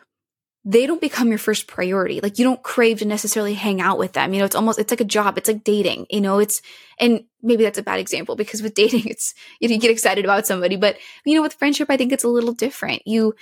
they 0.65 0.86
don't 0.86 1.02
become 1.02 1.28
your 1.28 1.38
first 1.38 1.67
priority. 1.67 2.21
Like 2.21 2.39
you 2.39 2.45
don't 2.45 2.63
crave 2.63 2.99
to 2.99 3.06
necessarily 3.06 3.54
hang 3.54 3.82
out 3.82 3.97
with 3.97 4.13
them. 4.13 4.34
You 4.34 4.39
know, 4.39 4.45
it's 4.45 4.56
almost, 4.56 4.80
it's 4.80 4.91
like 4.91 5.02
a 5.02 5.06
job. 5.06 5.38
It's 5.38 5.49
like 5.49 5.63
dating, 5.63 6.06
you 6.10 6.21
know, 6.21 6.39
it's, 6.39 6.62
and 6.97 7.26
maybe 7.41 7.63
that's 7.63 7.78
a 7.78 7.84
bad 7.84 7.99
example 7.99 8.36
because 8.36 8.62
with 8.62 8.73
dating, 8.76 9.08
it's, 9.08 9.34
you, 9.60 9.67
know, 9.67 9.76
you 9.76 9.82
get 9.82 9.91
excited 9.91 10.23
about 10.23 10.47
somebody, 10.47 10.78
but 10.78 10.97
you 11.26 11.36
know, 11.36 11.41
with 11.41 11.56
friendship, 11.56 11.89
I 11.89 11.97
think 11.97 12.13
it's 12.13 12.23
a 12.23 12.30
little 12.30 12.54
different. 12.54 13.02
You, 13.06 13.34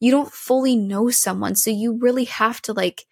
you 0.00 0.10
don't 0.10 0.32
fully 0.32 0.74
know 0.74 1.10
someone. 1.10 1.54
So 1.54 1.70
you 1.70 1.98
really 1.98 2.24
have 2.24 2.62
to 2.62 2.72
like 2.72 3.04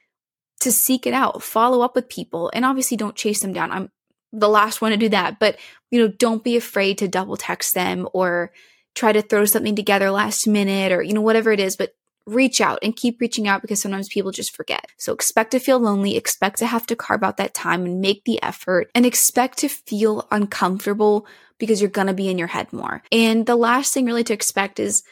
to 0.61 0.73
seek 0.73 1.07
it 1.07 1.13
out, 1.13 1.43
follow 1.43 1.83
up 1.83 1.95
with 1.95 2.09
people, 2.09 2.51
and 2.55 2.65
obviously 2.65 2.97
don't 2.97 3.15
chase 3.15 3.41
them 3.41 3.53
down. 3.53 3.71
I'm 3.71 3.91
the 4.33 4.49
last 4.49 4.81
one 4.81 4.91
to 4.91 4.97
do 4.97 5.11
that, 5.11 5.39
but 5.39 5.59
you 5.91 6.01
know, 6.01 6.09
don't 6.09 6.43
be 6.43 6.57
afraid 6.57 6.99
to 6.99 7.09
double 7.09 7.37
text 7.37 7.75
them 7.75 8.09
or 8.13 8.53
try 8.95 9.13
to 9.13 9.23
throw 9.23 9.45
something 9.45 9.77
together 9.77 10.11
last 10.11 10.47
minute 10.47 10.91
or 10.91 11.03
you 11.03 11.13
know 11.13 11.21
whatever 11.21 11.53
it 11.53 11.61
is, 11.61 11.77
but 11.77 11.95
reach 12.29 12.61
out 12.61 12.79
and 12.83 12.95
keep 12.95 13.21
reaching 13.21 13.49
out 13.49 13.63
because 13.63 13.81
sometimes 13.81 14.09
people 14.09 14.31
just 14.31 14.55
forget. 14.55 14.87
So 14.97 15.13
expect 15.13 15.53
to 15.53 15.59
feel 15.59 15.79
lonely, 15.79 16.17
expect 16.17 16.59
to 16.59 16.67
have 16.67 16.87
to 16.87 16.97
carve 16.97 17.23
out 17.23 17.39
that 17.39 17.55
time 17.55 17.85
and 17.85 18.01
make 18.01 18.25
the 18.25 18.43
effort 18.43 18.91
and 18.95 19.07
expect 19.07 19.59
to 19.59 19.69
feel 19.69 20.29
uncomfortable 20.31 21.27
because 21.59 21.81
you're 21.81 21.91
going 21.91 22.07
to 22.07 22.15
be 22.15 22.29
in 22.29 22.39
your 22.39 22.49
head 22.49 22.73
more. 22.73 23.03
And 23.11 23.47
the 23.47 23.57
last 23.57 23.95
thing 23.95 24.05
really 24.05 24.25
to 24.25 24.35
expect 24.35 24.79
is 24.79 25.03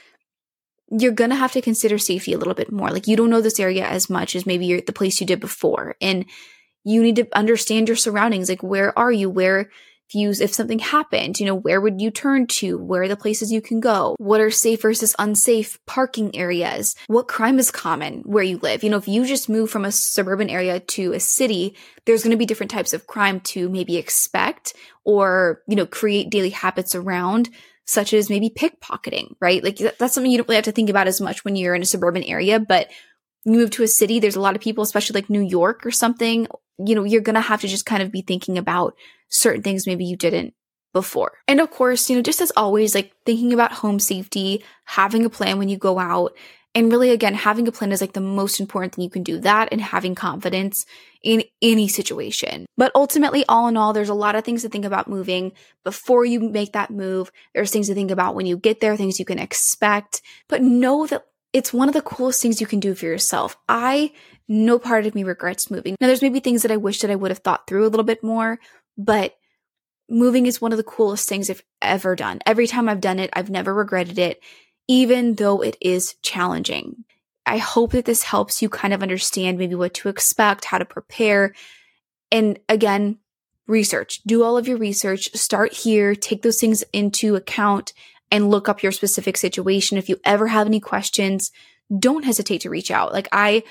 you're 0.89 1.13
going 1.13 1.31
to 1.31 1.37
have 1.37 1.53
to 1.53 1.63
consider 1.63 1.99
safety 1.99 2.33
a 2.33 2.39
little 2.39 2.55
bit 2.55 2.71
more. 2.71 2.91
Like 2.91 3.09
you 3.09 3.17
don't 3.17 3.31
know 3.31 3.41
this 3.41 3.59
area 3.59 3.87
as 3.87 4.09
much 4.09 4.37
as 4.37 4.47
maybe 4.47 4.67
you're 4.67 4.81
the 4.81 4.93
place 4.93 5.21
you 5.21 5.27
did 5.27 5.41
before. 5.41 5.97
And 6.01 6.27
you 6.85 7.03
need 7.03 7.17
to 7.17 7.29
understand 7.33 7.89
your 7.89 7.97
surroundings. 7.97 8.49
Like 8.49 8.63
where 8.63 8.97
are 8.97 9.11
you? 9.11 9.29
Where 9.29 9.71
you, 10.15 10.31
if 10.31 10.55
something 10.55 10.79
happened, 10.79 11.41
you 11.41 11.47
know, 11.47 11.55
where 11.55 11.81
would 11.81 12.01
you 12.01 12.11
turn 12.11 12.47
to? 12.47 12.79
Where 12.79 13.03
are 13.03 13.09
the 13.09 13.17
places 13.17 13.53
you 13.53 13.61
can 13.61 13.81
go? 13.81 14.15
What 14.19 14.41
are 14.41 14.51
safe 14.51 14.83
versus 14.83 15.15
unsafe 15.19 15.79
parking 15.87 16.35
areas? 16.37 16.95
What 17.07 17.29
crime 17.29 17.59
is 17.59 17.71
common 17.71 18.21
where 18.21 18.45
you 18.45 18.59
live? 18.59 18.85
You 18.85 18.91
know, 18.91 18.97
if 18.97 19.09
you 19.09 19.25
just 19.25 19.49
move 19.49 19.71
from 19.71 19.85
a 19.85 19.93
suburban 19.93 20.51
area 20.51 20.81
to 20.81 21.13
a 21.13 21.21
city, 21.21 21.77
there's 22.05 22.23
going 22.23 22.33
to 22.33 22.37
be 22.37 22.47
different 22.47 22.71
types 22.71 22.93
of 22.93 23.07
crime 23.07 23.41
to 23.41 23.69
maybe 23.69 23.97
expect 23.97 24.75
or, 25.05 25.63
you 25.67 25.77
know, 25.77 25.87
create 25.87 26.31
daily 26.31 26.51
habits 26.51 26.95
around 26.95 27.49
such 27.87 28.13
as 28.13 28.29
maybe 28.29 28.51
pickpocketing, 28.51 29.35
right? 29.41 29.63
Like 29.63 29.77
that's 29.79 30.13
something 30.15 30.31
you 30.31 30.39
don't 30.39 30.49
really 30.49 30.57
have 30.57 30.65
to 30.65 30.73
think 30.73 30.91
about 30.91 31.07
as 31.07 31.21
much 31.21 31.45
when 31.45 31.55
you're 31.55 31.75
in 31.75 31.83
a 31.83 31.87
suburban 31.87 32.25
area, 32.25 32.59
but 32.59 32.91
you 33.45 33.53
move 33.53 33.71
to 33.71 33.85
a 33.85 33.89
city, 33.89 34.19
there's 34.19 34.35
a 34.35 34.41
lot 34.41 34.57
of 34.57 34.61
people, 34.61 34.83
especially 34.83 35.21
like 35.21 35.31
New 35.31 35.41
York 35.41 35.87
or 35.87 35.93
something, 35.93 36.49
you 36.79 36.95
know, 36.95 37.05
you're 37.05 37.21
going 37.21 37.35
to 37.35 37.41
have 37.41 37.61
to 37.63 37.69
just 37.69 37.87
kind 37.87 38.03
of 38.03 38.13
be 38.13 38.23
thinking 38.23 38.59
about 38.59 38.95
certain 39.29 39.63
things 39.63 39.87
maybe 39.87 40.05
you 40.05 40.17
didn't 40.17 40.55
before. 40.93 41.33
And 41.47 41.61
of 41.61 41.71
course, 41.71 42.09
you 42.09 42.17
know, 42.17 42.23
just 42.23 42.41
as 42.41 42.53
always, 42.57 42.95
like 42.95 43.13
thinking 43.25 43.53
about 43.53 43.73
home 43.73 43.99
safety, 43.99 44.65
having 44.85 45.25
a 45.25 45.31
plan 45.31 45.59
when 45.59 45.69
you 45.69 45.77
go 45.77 45.99
out, 45.99 46.37
and 46.77 46.93
really, 46.93 47.11
again, 47.11 47.33
having 47.33 47.67
a 47.67 47.73
plan 47.73 47.91
is 47.91 48.03
like 48.03 48.13
the 48.13 48.21
most 48.21 48.61
important 48.61 48.95
thing 48.95 49.03
you 49.03 49.09
can 49.09 49.23
do 49.23 49.39
that 49.41 49.71
and 49.73 49.81
having 49.81 50.15
confidence 50.15 50.85
in 51.23 51.43
any 51.63 51.89
situation. 51.89 52.67
But 52.77 52.93
ultimately, 52.95 53.47
all 53.49 53.69
in 53.69 53.79
all, 53.79 53.95
there's 53.95 54.11
a 54.11 54.15
lot 54.15 54.37
of 54.37 54.45
things 54.45 54.61
to 54.61 54.69
think 54.69 54.85
about 54.85 55.09
moving 55.09 55.53
before 55.85 56.27
you 56.27 56.39
make 56.39 56.75
that 56.75 56.91
move. 56.91 57.31
There's 57.55 57.71
things 57.71 57.87
to 57.87 57.95
think 57.95 58.11
about 58.11 58.35
when 58.35 58.45
you 58.45 58.59
get 58.59 58.81
there, 58.81 58.95
things 58.95 59.19
you 59.19 59.25
can 59.25 59.39
expect, 59.39 60.21
but 60.49 60.61
know 60.61 61.07
that 61.07 61.25
it's 61.57 61.73
one 61.73 61.89
of 61.89 61.95
the 61.95 62.03
coolest 62.03 62.43
things 62.43 62.61
you 62.61 62.67
can 62.67 62.81
do 62.81 62.95
for 62.95 63.07
yourself. 63.07 63.57
I, 63.67 64.13
no 64.47 64.79
part 64.79 65.07
of 65.07 65.15
me 65.15 65.25
regrets 65.25 65.71
moving. 65.71 65.97
Now, 65.99 66.07
there's 66.07 66.21
maybe 66.21 66.41
things 66.41 66.61
that 66.61 66.71
I 66.71 66.77
wish 66.77 67.01
that 67.01 67.11
I 67.11 67.17
would 67.17 67.31
have 67.31 67.39
thought 67.39 67.67
through 67.67 67.87
a 67.87 67.89
little 67.89 68.05
bit 68.05 68.23
more, 68.23 68.59
but 68.99 69.35
moving 70.07 70.45
is 70.45 70.61
one 70.61 70.73
of 70.73 70.77
the 70.77 70.85
coolest 70.85 71.27
things 71.27 71.49
I've 71.49 71.65
ever 71.81 72.15
done. 72.15 72.41
Every 72.45 72.67
time 72.67 72.91
I've 72.91 73.01
done 73.01 73.19
it, 73.19 73.31
I've 73.33 73.49
never 73.49 73.73
regretted 73.73 74.19
it 74.19 74.43
even 74.87 75.37
though 75.37 75.63
it 75.63 75.79
is 75.81 76.15
challenging. 76.23 77.05
I 77.47 77.57
hope 77.57 77.93
that 77.93 78.05
this 78.05 78.23
helps 78.23 78.61
you 78.61 78.69
kind 78.69 78.93
of 78.93 79.03
understand 79.03 79.59
maybe 79.59 79.75
what 79.75 79.95
to 79.95 80.11
expect, 80.11 80.67
how 80.67 80.77
to 80.77 80.85
prepare. 80.85 81.55
And 82.31 82.59
again, 82.69 83.19
research. 83.67 84.23
Do 84.25 84.45
all 84.45 84.59
of 84.59 84.69
your 84.69 84.77
research. 84.77 85.35
Start 85.35 85.73
here, 85.73 86.15
take 86.15 86.43
those 86.43 86.61
things 86.61 86.85
into 86.93 87.35
account 87.35 87.95
and 88.31 88.51
look 88.51 88.69
up 88.69 88.83
your 88.83 88.93
specific 88.93 89.37
situation. 89.37 89.99
If 89.99 90.09
you 90.09 90.19
ever 90.25 90.49
have 90.49 90.67
any 90.67 90.81
questions, 90.81 91.51
don't 91.97 92.25
hesitate 92.25 92.63
to 92.63 92.71
reach 92.71 92.91
out. 92.91 93.13
Like 93.13 93.29
I 93.33 93.63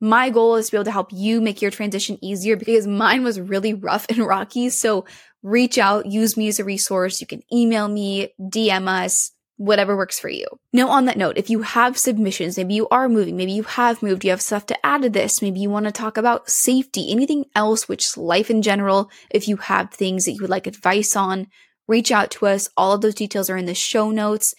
My 0.00 0.28
goal 0.30 0.56
is 0.56 0.66
to 0.66 0.72
be 0.72 0.76
able 0.76 0.84
to 0.86 0.90
help 0.90 1.12
you 1.12 1.40
make 1.40 1.62
your 1.62 1.70
transition 1.70 2.18
easier 2.22 2.56
because 2.56 2.86
mine 2.86 3.22
was 3.22 3.40
really 3.40 3.74
rough 3.74 4.06
and 4.08 4.18
rocky. 4.18 4.68
So 4.68 5.04
reach 5.42 5.78
out, 5.78 6.06
use 6.06 6.36
me 6.36 6.48
as 6.48 6.58
a 6.58 6.64
resource. 6.64 7.20
You 7.20 7.26
can 7.26 7.42
email 7.52 7.86
me, 7.88 8.28
DM 8.40 8.88
us, 8.88 9.30
whatever 9.56 9.96
works 9.96 10.18
for 10.18 10.28
you. 10.28 10.46
Now, 10.72 10.88
on 10.88 11.04
that 11.04 11.16
note, 11.16 11.38
if 11.38 11.48
you 11.48 11.62
have 11.62 11.96
submissions, 11.96 12.56
maybe 12.56 12.74
you 12.74 12.88
are 12.88 13.08
moving, 13.08 13.36
maybe 13.36 13.52
you 13.52 13.62
have 13.62 14.02
moved, 14.02 14.24
you 14.24 14.30
have 14.30 14.42
stuff 14.42 14.66
to 14.66 14.86
add 14.86 15.02
to 15.02 15.10
this, 15.10 15.42
maybe 15.42 15.60
you 15.60 15.70
want 15.70 15.86
to 15.86 15.92
talk 15.92 16.16
about 16.16 16.50
safety, 16.50 17.10
anything 17.10 17.44
else, 17.54 17.88
which 17.88 18.16
life 18.16 18.50
in 18.50 18.62
general, 18.62 19.10
if 19.30 19.46
you 19.46 19.56
have 19.58 19.90
things 19.90 20.24
that 20.24 20.32
you 20.32 20.40
would 20.40 20.50
like 20.50 20.66
advice 20.66 21.14
on, 21.14 21.46
reach 21.88 22.10
out 22.10 22.30
to 22.32 22.46
us. 22.46 22.68
All 22.76 22.92
of 22.92 23.00
those 23.00 23.14
details 23.14 23.50
are 23.50 23.56
in 23.56 23.66
the 23.66 23.74
show 23.74 24.10
notes. 24.10 24.54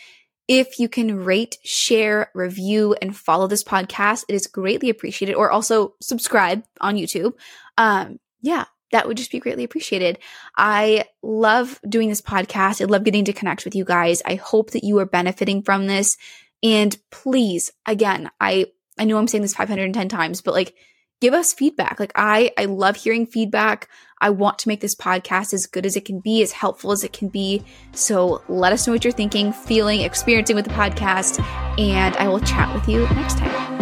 If 0.47 0.79
you 0.79 0.87
can 0.87 1.23
rate, 1.23 1.57
share, 1.63 2.29
review, 2.35 2.95
and 3.01 3.15
follow 3.15 3.47
this 3.47 3.63
podcast, 3.63 4.25
it 4.29 4.35
is 4.35 4.47
greatly 4.47 4.89
appreciated. 4.89 5.35
Or 5.35 5.49
also 5.49 5.95
subscribe 6.01 6.63
on 6.81 6.95
YouTube. 6.95 7.33
Um, 7.77 8.19
yeah, 8.41 8.65
that 8.91 9.07
would 9.07 9.17
just 9.17 9.31
be 9.31 9.39
greatly 9.39 9.63
appreciated. 9.63 10.19
I 10.55 11.05
love 11.23 11.79
doing 11.87 12.09
this 12.09 12.21
podcast. 12.21 12.81
I 12.81 12.85
love 12.85 13.03
getting 13.03 13.25
to 13.25 13.33
connect 13.33 13.65
with 13.65 13.75
you 13.75 13.83
guys. 13.83 14.21
I 14.25 14.35
hope 14.35 14.71
that 14.71 14.83
you 14.83 14.99
are 14.99 15.05
benefiting 15.05 15.63
from 15.63 15.87
this. 15.87 16.17
And 16.61 16.95
please, 17.11 17.71
again, 17.85 18.29
I 18.39 18.67
I 18.97 19.05
know 19.05 19.17
I'm 19.17 19.27
saying 19.27 19.41
this 19.41 19.55
510 19.55 20.07
times, 20.09 20.41
but 20.41 20.53
like 20.53 20.75
give 21.21 21.33
us 21.33 21.53
feedback. 21.53 21.99
Like 21.99 22.13
I 22.15 22.51
I 22.57 22.65
love 22.65 22.95
hearing 22.95 23.25
feedback. 23.25 23.89
I 24.21 24.29
want 24.29 24.59
to 24.59 24.67
make 24.67 24.81
this 24.81 24.95
podcast 24.95 25.53
as 25.53 25.65
good 25.65 25.85
as 25.85 25.95
it 25.95 26.05
can 26.05 26.19
be, 26.19 26.41
as 26.41 26.51
helpful 26.51 26.91
as 26.91 27.03
it 27.03 27.13
can 27.13 27.27
be. 27.27 27.63
So 27.91 28.41
let 28.47 28.73
us 28.73 28.87
know 28.87 28.93
what 28.93 29.03
you're 29.03 29.11
thinking, 29.11 29.51
feeling, 29.51 30.01
experiencing 30.01 30.55
with 30.55 30.65
the 30.65 30.73
podcast, 30.73 31.39
and 31.79 32.15
I 32.17 32.27
will 32.27 32.39
chat 32.39 32.73
with 32.73 32.87
you 32.87 33.01
next 33.09 33.37
time. 33.37 33.74